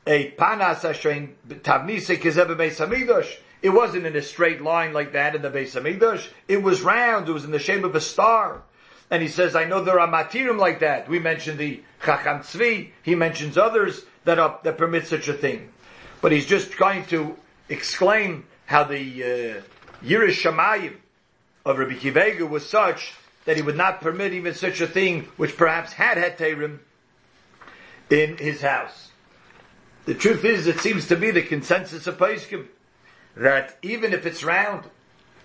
a 0.07 0.31
panas 0.33 0.81
ashein 0.81 1.35
tavnise 1.47 2.19
kizebe 2.19 2.57
beis 2.57 2.85
hamidosh, 2.85 3.37
it 3.61 3.71
wasn't 3.71 4.07
in 4.07 4.15
a 4.15 4.23
straight 4.23 4.63
line 4.63 4.93
like 4.93 5.13
that 5.13 5.35
in 5.35 5.43
the 5.43 5.51
Beis 5.51 5.81
Hamikdash. 5.81 6.29
It 6.47 6.63
was 6.63 6.83
round. 6.83 7.29
It 7.29 7.33
was 7.33 7.45
in 7.45 7.51
the 7.51 7.59
shape 7.59 7.85
of 7.85 7.95
a 7.95 8.01
star. 8.01 8.63
And 9.11 9.23
he 9.23 9.29
says, 9.29 9.57
I 9.57 9.65
know 9.65 9.83
there 9.83 9.99
are 9.99 10.09
matirim 10.09 10.59
like 10.59 10.81
that. 10.81 11.09
We 11.09 11.19
mentioned 11.19 11.59
the 11.59 11.83
Chacham 12.05 12.41
Tzvi. 12.41 12.91
He 13.03 13.15
mentions 13.15 13.59
others 13.59 14.05
that 14.25 14.39
are, 14.39 14.61
that 14.63 14.79
permit 14.79 15.07
such 15.07 15.29
a 15.29 15.33
thing. 15.33 15.71
But 16.21 16.33
he's 16.33 16.47
just 16.47 16.71
trying 16.71 17.07
to 17.07 17.37
explain 17.69 18.45
how 18.67 18.85
the 18.85 19.01
uh, 19.01 20.05
Yirish 20.05 20.43
of 21.69 21.79
Rabbi 21.79 21.95
Kiva 21.95 22.33
Eger 22.33 22.47
was 22.47 22.67
such 22.67 23.13
that 23.45 23.57
he 23.57 23.63
would 23.63 23.77
not 23.77 24.01
permit 24.01 24.33
even 24.33 24.55
such 24.55 24.81
a 24.81 24.87
thing 24.87 25.29
which 25.37 25.57
perhaps 25.57 25.93
had 25.93 26.17
heterim 26.17 26.79
in 28.09 28.39
his 28.39 28.63
house. 28.63 29.11
The 30.07 30.15
truth 30.15 30.47
is, 30.47 30.67
it 30.67 30.81
seems 30.81 31.07
to 31.09 31.17
be 31.17 31.31
the 31.31 31.43
consensus 31.43 32.07
of 32.07 32.17
Paiskim 32.17 32.69
that 33.37 33.77
even 33.83 34.15
if 34.15 34.25
it's 34.25 34.43
round, 34.43 34.85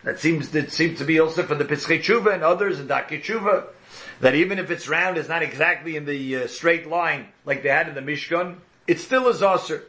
that 0.04 0.18
seems 0.18 0.50
that 0.52 0.72
seems 0.72 1.00
to 1.00 1.06
be 1.06 1.20
also 1.20 1.44
for 1.44 1.56
the 1.56 1.66
Pischei 1.66 2.00
Tshuva 2.00 2.34
and 2.34 2.44
others 2.44 2.80
and 2.80 2.90
Darkei 2.90 3.22
Tshuva, 3.22 3.66
that 4.22 4.34
even 4.34 4.60
if 4.60 4.72
it's 4.72 4.88
round, 4.88 5.18
it's 5.18 5.28
not 5.28 5.44
exactly 5.44 5.98
in 5.98 6.06
the 6.06 6.38
uh, 6.38 6.48
straight 6.48 6.88
line 6.88 7.28
like 7.44 7.64
they 7.64 7.70
had 7.70 7.90
in 7.90 7.96
the 7.96 8.02
Mishkan, 8.02 8.56
it 8.88 9.02
still 9.02 9.28
is 9.28 9.44
Aser. 9.44 9.84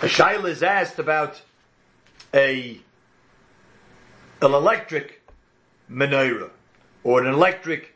A 0.00 0.06
Shaila 0.06 0.48
is 0.48 0.62
asked 0.62 0.98
about 0.98 1.42
a 2.32 2.80
an 4.40 4.54
electric 4.54 5.22
menorah 5.90 6.50
or 7.02 7.22
an 7.22 7.32
electric 7.32 7.94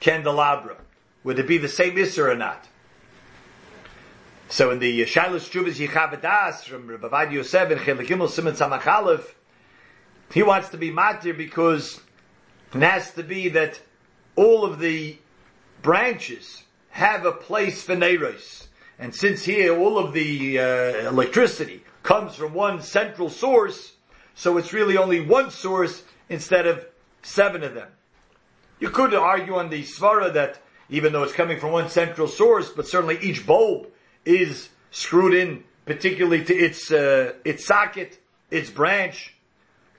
candelabra. 0.00 0.76
Would 1.24 1.38
it 1.38 1.46
be 1.46 1.58
the 1.58 1.68
same 1.68 1.94
Isser 1.94 2.30
or 2.30 2.36
not? 2.36 2.66
So 4.48 4.70
in 4.70 4.80
the 4.80 5.02
Shilas 5.02 5.48
Chuvas 5.48 5.76
Yechaveh 5.76 6.20
Daas 6.20 6.64
from 6.64 6.88
Rabbi 6.88 7.30
Yosef 7.30 7.70
and 7.70 7.80
Chelikimel 7.80 8.28
Simon 8.28 8.54
Samachalef, 8.54 9.32
he 10.32 10.42
wants 10.42 10.68
to 10.70 10.76
be 10.76 10.90
matir 10.90 11.36
because 11.36 12.00
it 12.74 12.82
has 12.82 13.12
to 13.14 13.22
be 13.22 13.48
that 13.50 13.80
all 14.36 14.64
of 14.64 14.78
the 14.78 15.16
branches 15.80 16.64
have 16.90 17.24
a 17.24 17.32
place 17.32 17.82
for 17.82 17.96
Neiros. 17.96 18.66
And 18.98 19.14
since 19.14 19.44
here 19.44 19.74
all 19.78 19.98
of 19.98 20.12
the 20.12 20.58
uh, 20.58 20.62
electricity 21.08 21.82
comes 22.02 22.34
from 22.34 22.52
one 22.52 22.82
central 22.82 23.30
source, 23.30 23.92
so 24.34 24.56
it's 24.58 24.72
really 24.72 24.96
only 24.96 25.20
one 25.20 25.50
source 25.50 26.02
instead 26.28 26.66
of 26.66 26.84
seven 27.22 27.62
of 27.62 27.74
them. 27.74 27.88
You 28.80 28.90
could 28.90 29.14
argue 29.14 29.54
on 29.54 29.70
the 29.70 29.82
svara 29.82 30.32
that 30.34 30.58
even 30.88 31.12
though 31.12 31.22
it's 31.22 31.32
coming 31.32 31.58
from 31.58 31.72
one 31.72 31.88
central 31.88 32.28
source, 32.28 32.70
but 32.70 32.86
certainly 32.86 33.18
each 33.20 33.46
bulb 33.46 33.86
is 34.24 34.68
screwed 34.90 35.34
in 35.34 35.64
particularly 35.84 36.44
to 36.44 36.54
its 36.54 36.90
uh, 36.92 37.32
its 37.44 37.66
socket, 37.66 38.20
its 38.50 38.70
branch, 38.70 39.34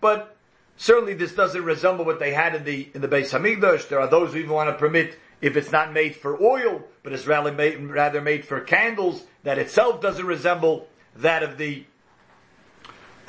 but 0.02 0.36
certainly 0.78 1.14
this 1.14 1.34
doesn't 1.34 1.64
resemble 1.64 2.06
what 2.06 2.20
they 2.20 2.34
had 2.34 2.56
in 2.56 2.64
the 2.64 2.90
in 2.94 3.02
the 3.02 3.08
Beis 3.08 3.32
Hamikdash. 3.32 3.90
There 3.90 4.00
are 4.00 4.08
those 4.08 4.34
who 4.34 4.40
even 4.40 4.52
want 4.52 4.70
to 4.70 4.76
permit 4.76 5.18
if 5.42 5.58
it's 5.58 5.72
not 5.72 5.92
made 5.92 6.16
for 6.16 6.42
oil, 6.42 6.82
but 7.04 7.12
it's 7.12 7.28
rather 7.28 7.52
made, 7.52 7.78
rather 7.78 8.22
made 8.22 8.46
for 8.46 8.62
candles, 8.62 9.26
that 9.44 9.58
itself 9.58 10.02
doesn't 10.02 10.26
resemble 10.26 10.88
that 11.18 11.44
of 11.44 11.58
the 11.58 11.86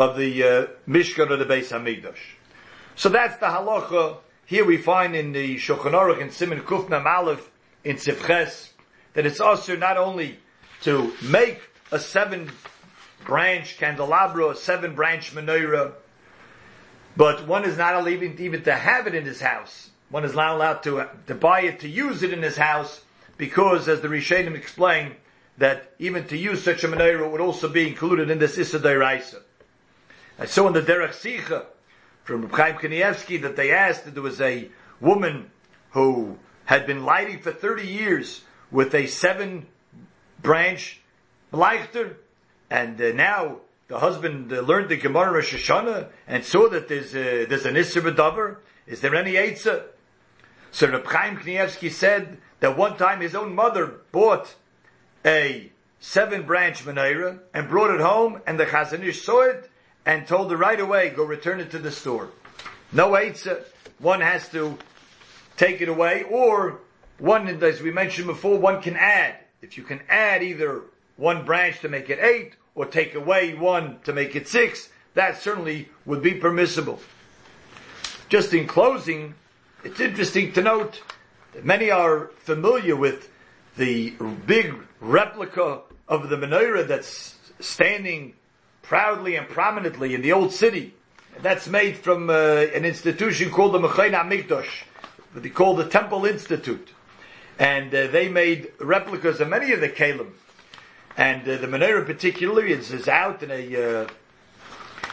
of 0.04 0.16
the 0.16 0.42
uh, 0.42 0.66
Mishkan 0.88 1.30
or 1.30 1.36
the 1.36 1.46
Beis 1.46 1.70
Hamikdash. 1.70 2.18
So 2.94 3.08
that's 3.08 3.38
the 3.38 3.46
halacha. 3.46 4.18
Here 4.46 4.64
we 4.64 4.76
find 4.76 5.16
in 5.16 5.32
the 5.32 5.56
Shulchan 5.56 5.92
Aruch 5.92 6.20
in 6.20 6.30
Simon 6.30 6.60
Kufna 6.60 7.02
Malif 7.02 7.40
in 7.82 7.96
Sifches 7.96 8.70
that 9.14 9.24
it's 9.24 9.40
also 9.40 9.76
not 9.76 9.96
only 9.96 10.38
to 10.82 11.12
make 11.22 11.60
a 11.90 11.98
seven 11.98 12.50
branch 13.24 13.78
candelabra, 13.78 14.50
a 14.50 14.56
seven 14.56 14.94
branch 14.94 15.34
menorah, 15.34 15.92
but 17.16 17.46
one 17.46 17.64
is 17.64 17.78
not 17.78 17.94
allowed 17.94 18.08
even 18.08 18.62
to 18.64 18.74
have 18.74 19.06
it 19.06 19.14
in 19.14 19.24
his 19.24 19.40
house. 19.40 19.90
One 20.10 20.24
is 20.24 20.34
not 20.34 20.54
allowed 20.54 20.82
to, 20.82 21.08
to 21.28 21.34
buy 21.34 21.62
it, 21.62 21.80
to 21.80 21.88
use 21.88 22.22
it 22.22 22.32
in 22.32 22.42
his 22.42 22.56
house, 22.56 23.00
because 23.38 23.88
as 23.88 24.00
the 24.00 24.08
Rishonim 24.08 24.54
explain, 24.54 25.14
that 25.58 25.94
even 25.98 26.26
to 26.28 26.36
use 26.36 26.62
such 26.62 26.84
a 26.84 26.88
menorah 26.88 27.30
would 27.30 27.40
also 27.40 27.68
be 27.68 27.86
included 27.86 28.30
in 28.30 28.38
this 28.38 28.58
Issa 28.58 28.78
Raisa. 28.80 29.40
I 30.36 30.46
saw 30.46 30.66
in 30.66 30.72
the 30.72 30.82
Derech 30.82 31.10
Sicha 31.10 31.66
from 32.24 32.50
Chaim 32.50 32.74
Kanievsky 32.74 33.40
that 33.42 33.54
they 33.54 33.70
asked 33.70 34.04
that 34.04 34.14
there 34.14 34.22
was 34.22 34.40
a 34.40 34.68
woman 35.00 35.52
who 35.90 36.38
had 36.64 36.86
been 36.86 37.04
lighting 37.04 37.38
for 37.38 37.52
30 37.52 37.86
years 37.86 38.42
with 38.72 38.94
a 38.96 39.06
seven 39.06 39.66
branch 40.42 41.00
Leichter, 41.52 42.16
and 42.68 43.00
uh, 43.00 43.12
now 43.12 43.58
the 43.86 44.00
husband 44.00 44.52
uh, 44.52 44.60
learned 44.60 44.88
the 44.88 44.96
Gemara 44.96 45.34
Rosh 45.34 45.54
Hashanah 45.54 46.08
and 46.26 46.44
saw 46.44 46.68
that 46.68 46.88
there's, 46.88 47.14
uh, 47.14 47.46
there's 47.48 47.64
an 47.64 47.76
Isser 47.76 48.02
B'davar. 48.02 48.56
Is 48.88 49.00
there 49.02 49.14
any 49.14 49.34
Eitzah? 49.34 49.84
So 50.72 50.90
Reb 50.90 51.06
Chaim 51.06 51.36
Kanievsky 51.36 51.92
said 51.92 52.38
that 52.58 52.76
one 52.76 52.96
time 52.96 53.20
his 53.20 53.36
own 53.36 53.54
mother 53.54 54.00
bought 54.10 54.52
a 55.24 55.70
seven 56.00 56.42
branch 56.42 56.84
menorah 56.84 57.38
and 57.54 57.68
brought 57.68 57.94
it 57.94 58.00
home 58.00 58.42
and 58.48 58.58
the 58.58 58.66
Chazon 58.66 59.04
Ish 59.04 59.22
saw 59.22 59.42
it 59.42 59.70
and 60.06 60.26
told 60.26 60.50
her 60.50 60.56
right 60.56 60.80
away, 60.80 61.10
go 61.10 61.24
return 61.24 61.60
it 61.60 61.70
to 61.70 61.78
the 61.78 61.90
store. 61.90 62.30
No 62.92 63.10
Eitzah. 63.10 63.64
One 63.98 64.20
has 64.20 64.48
to 64.50 64.76
take 65.56 65.80
it 65.80 65.88
away 65.88 66.24
or 66.28 66.80
one, 67.18 67.46
as 67.62 67.80
we 67.80 67.90
mentioned 67.90 68.26
before, 68.26 68.58
one 68.58 68.82
can 68.82 68.96
add. 68.96 69.36
If 69.62 69.78
you 69.78 69.84
can 69.84 70.00
add 70.08 70.42
either 70.42 70.82
one 71.16 71.44
branch 71.44 71.80
to 71.80 71.88
make 71.88 72.10
it 72.10 72.18
eight 72.18 72.54
or 72.74 72.86
take 72.86 73.14
away 73.14 73.54
one 73.54 74.00
to 74.04 74.12
make 74.12 74.34
it 74.34 74.48
six, 74.48 74.90
that 75.14 75.40
certainly 75.40 75.88
would 76.04 76.22
be 76.22 76.34
permissible. 76.34 76.98
Just 78.28 78.52
in 78.52 78.66
closing, 78.66 79.34
it's 79.84 80.00
interesting 80.00 80.52
to 80.52 80.62
note 80.62 81.02
that 81.52 81.64
many 81.64 81.90
are 81.90 82.30
familiar 82.38 82.96
with 82.96 83.30
the 83.76 84.10
big 84.46 84.74
replica 85.00 85.82
of 86.08 86.28
the 86.28 86.36
menorah 86.36 86.86
that's 86.86 87.36
standing 87.60 88.34
proudly 88.84 89.36
and 89.36 89.48
prominently 89.48 90.14
in 90.14 90.22
the 90.22 90.32
old 90.32 90.52
city. 90.52 90.94
That's 91.42 91.66
made 91.66 91.96
from 91.96 92.30
uh, 92.30 92.32
an 92.32 92.84
institution 92.84 93.50
called 93.50 93.74
the 93.74 93.80
Mechayna 93.80 94.22
Mikdosh, 94.22 94.84
they 95.34 95.48
call 95.48 95.74
the 95.74 95.88
Temple 95.88 96.24
Institute. 96.26 96.90
And 97.58 97.92
uh, 97.94 98.06
they 98.08 98.28
made 98.28 98.72
replicas 98.78 99.40
of 99.40 99.48
many 99.48 99.72
of 99.72 99.80
the 99.80 99.88
kalim. 99.88 100.32
And 101.16 101.42
uh, 101.42 101.56
the 101.56 101.66
menorah 101.66 102.06
particularly 102.06 102.72
is, 102.72 102.92
is 102.92 103.08
out 103.08 103.42
in 103.42 103.50
a 103.50 104.02
uh, 104.02 104.08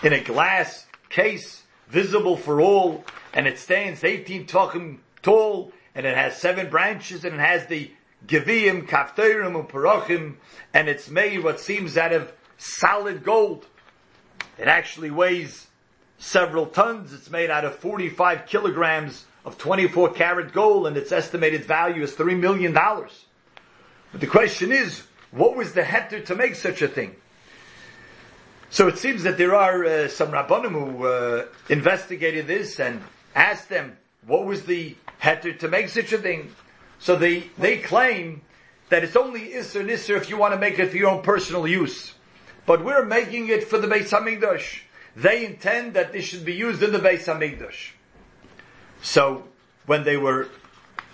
in 0.04 0.14
a 0.14 0.24
glass 0.24 0.88
case, 1.10 1.64
visible 1.88 2.36
for 2.36 2.60
all, 2.60 3.04
and 3.34 3.48
it 3.48 3.60
stands 3.60 4.04
18 4.04 4.48
tachim 4.48 4.98
tall, 5.22 5.72
and 5.94 6.08
it 6.08 6.18
has 6.18 6.38
seven 6.38 6.70
branches, 6.70 7.24
and 7.24 7.36
it 7.36 7.40
has 7.40 7.68
the 7.68 7.92
Geviim, 8.26 8.88
Kafterim, 8.88 9.60
and 9.60 9.70
Parochim, 9.70 10.36
and 10.74 10.90
it's 10.90 11.10
made 11.10 11.44
what 11.44 11.60
seems 11.60 11.98
out 11.98 12.14
of 12.14 12.34
solid 12.62 13.24
gold. 13.24 13.66
It 14.58 14.68
actually 14.68 15.10
weighs 15.12 15.68
several 16.20 16.68
tons. 16.68 17.12
It's 17.14 17.32
made 17.32 17.50
out 17.50 17.66
of 17.66 17.76
45 17.76 18.46
kilograms 18.46 19.26
of 19.44 19.58
24 19.58 20.14
karat 20.14 20.54
gold 20.54 20.86
and 20.86 20.96
its 20.96 21.12
estimated 21.12 21.66
value 21.66 22.04
is 22.04 22.14
$3 22.14 22.40
million. 22.40 22.74
But 22.74 24.22
the 24.22 24.28
question 24.28 24.72
is, 24.72 25.04
what 25.32 25.56
was 25.56 25.74
the 25.74 25.82
heter 25.82 26.24
to 26.26 26.36
make 26.36 26.56
such 26.56 26.82
a 26.82 26.88
thing? 26.88 27.16
So 28.70 28.88
it 28.88 28.98
seems 28.98 29.24
that 29.24 29.38
there 29.38 29.56
are 29.56 29.84
uh, 29.84 30.08
some 30.08 30.32
rabbanim 30.32 30.72
who 30.72 31.06
uh, 31.06 31.46
investigated 31.70 32.48
this 32.48 32.80
and 32.80 33.02
asked 33.34 33.70
them, 33.70 33.98
what 34.28 34.46
was 34.46 34.66
the 34.66 34.96
heter 35.22 35.58
to 35.60 35.68
make 35.68 35.90
such 35.90 36.14
a 36.14 36.18
thing? 36.18 36.54
So 37.00 37.16
they, 37.16 37.46
they 37.58 37.80
claim 37.80 38.42
that 38.90 39.04
it's 39.04 39.16
only 39.16 39.50
Isser 39.50 39.84
Nisser 39.84 40.16
if 40.18 40.30
you 40.30 40.38
want 40.38 40.54
to 40.54 40.60
make 40.60 40.78
it 40.78 40.92
for 40.92 40.98
your 40.98 41.10
own 41.10 41.24
personal 41.24 41.68
use. 41.68 42.14
But 42.66 42.84
we're 42.84 43.06
making 43.06 43.50
it 43.50 43.64
for 43.64 43.78
the 43.78 43.88
Beis 43.88 44.10
Hamikdash. 44.10 44.82
They 45.16 45.46
intend 45.46 45.96
that 45.96 46.14
this 46.14 46.26
should 46.26 46.46
be 46.46 46.54
used 46.54 46.82
in 46.84 46.92
the 46.92 47.00
Beis 47.00 47.26
Hamikdash. 47.26 47.92
So 49.02 49.46
when 49.86 50.04
they 50.04 50.18
were 50.18 50.50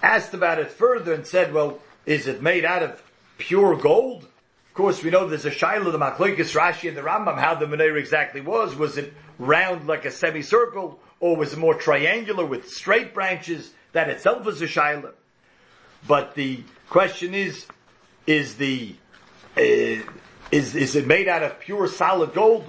asked 0.04 0.34
about 0.34 0.60
it 0.60 0.72
further 0.72 1.14
and 1.14 1.26
said, 1.26 1.54
well, 1.54 1.80
is 2.06 2.28
it 2.28 2.42
made 2.42 2.66
out 2.66 2.84
of 2.84 3.02
pure 3.38 3.76
gold? 3.76 4.24
Of 4.24 4.74
course, 4.74 5.04
we 5.04 5.10
know 5.10 5.28
there's 5.28 5.46
a 5.46 5.52
Shiloh, 5.52 5.92
the 5.92 5.98
Machlokes, 5.98 6.56
Rashi, 6.56 6.88
and 6.88 6.98
the 6.98 7.02
Rambam, 7.02 7.40
how 7.40 7.56
the 7.56 7.66
menorah 7.66 7.98
exactly 7.98 8.42
was. 8.42 8.76
Was 8.76 8.98
it 8.98 9.14
round 9.40 9.88
like 9.88 10.06
a 10.06 10.12
semicircle, 10.12 11.00
or 11.20 11.36
was 11.36 11.54
it 11.54 11.60
more 11.60 11.74
triangular 11.74 12.46
with 12.46 12.70
straight 12.70 13.14
branches? 13.14 13.74
That 13.94 14.10
itself 14.10 14.46
was 14.46 14.62
a 14.62 14.68
Shiloh. 14.68 15.14
But 16.08 16.36
the 16.36 16.64
question 16.90 17.34
is, 17.34 17.66
is 18.28 18.56
the, 18.58 18.96
uh, 19.58 20.04
is, 20.52 20.76
is 20.76 20.96
it 20.96 21.08
made 21.08 21.28
out 21.28 21.44
of 21.44 21.60
pure 21.60 21.88
solid 21.88 22.34
gold? 22.34 22.66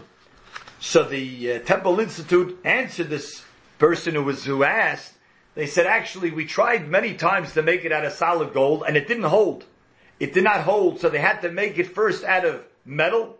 So 0.80 1.04
the 1.04 1.54
uh, 1.54 1.58
Temple 1.60 2.00
Institute 2.00 2.58
answered 2.64 3.08
this 3.08 3.44
person 3.78 4.14
who 4.14 4.24
was, 4.24 4.44
who 4.44 4.64
asked, 4.64 5.14
they 5.54 5.66
said, 5.66 5.86
actually, 5.86 6.30
we 6.30 6.44
tried 6.44 6.88
many 6.88 7.14
times 7.14 7.54
to 7.54 7.62
make 7.62 7.84
it 7.84 7.92
out 7.92 8.04
of 8.04 8.12
solid 8.12 8.52
gold 8.52 8.84
and 8.86 8.96
it 8.96 9.08
didn't 9.08 9.24
hold. 9.24 9.64
It 10.20 10.32
did 10.32 10.44
not 10.44 10.62
hold, 10.62 11.00
so 11.00 11.08
they 11.08 11.18
had 11.18 11.42
to 11.42 11.50
make 11.50 11.78
it 11.78 11.94
first 11.94 12.24
out 12.24 12.44
of 12.44 12.64
metal 12.84 13.36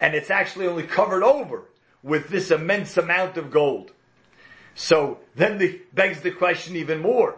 and 0.00 0.14
it's 0.14 0.30
actually 0.30 0.66
only 0.66 0.84
covered 0.84 1.22
over 1.22 1.64
with 2.02 2.28
this 2.28 2.50
immense 2.50 2.96
amount 2.96 3.36
of 3.36 3.50
gold. 3.50 3.90
So 4.74 5.18
then 5.34 5.58
the, 5.58 5.80
begs 5.92 6.20
the 6.20 6.30
question 6.30 6.76
even 6.76 7.00
more. 7.00 7.36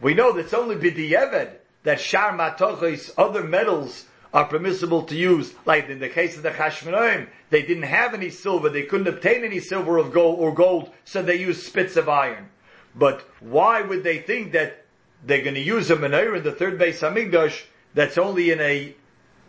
We 0.00 0.14
know 0.14 0.32
that 0.32 0.40
it's 0.40 0.54
only 0.54 0.76
b'di'eved 0.76 1.52
that 1.84 2.00
shar 2.00 2.36
matochis, 2.36 3.10
other 3.16 3.42
metals 3.42 4.06
are 4.34 4.44
permissible 4.44 5.02
to 5.04 5.14
use. 5.14 5.54
Like 5.64 5.88
in 5.88 6.00
the 6.00 6.08
case 6.08 6.36
of 6.36 6.42
the 6.42 6.50
Chashmonaim, 6.50 7.28
they 7.50 7.62
didn't 7.62 7.84
have 7.84 8.12
any 8.12 8.30
silver, 8.30 8.68
they 8.68 8.82
couldn't 8.82 9.06
obtain 9.06 9.44
any 9.44 9.60
silver 9.60 9.96
of 9.96 10.12
gold 10.12 10.40
or 10.40 10.52
gold, 10.52 10.90
so 11.04 11.22
they 11.22 11.36
used 11.36 11.62
spits 11.62 11.96
of 11.96 12.08
iron. 12.08 12.48
But 12.96 13.24
why 13.40 13.80
would 13.80 14.02
they 14.02 14.18
think 14.18 14.52
that 14.52 14.84
they're 15.24 15.42
going 15.42 15.54
to 15.54 15.60
use 15.60 15.90
a 15.90 15.96
menorah 15.96 16.38
in 16.38 16.42
the 16.42 16.52
third 16.52 16.78
Beis 16.78 16.98
Hamikdash 16.98 17.62
that's 17.94 18.18
only 18.18 18.50
in 18.50 18.60
a 18.60 18.94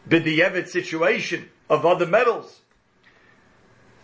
b'di'evet 0.08 0.68
situation 0.68 1.50
of 1.68 1.86
other 1.86 2.06
metals? 2.06 2.62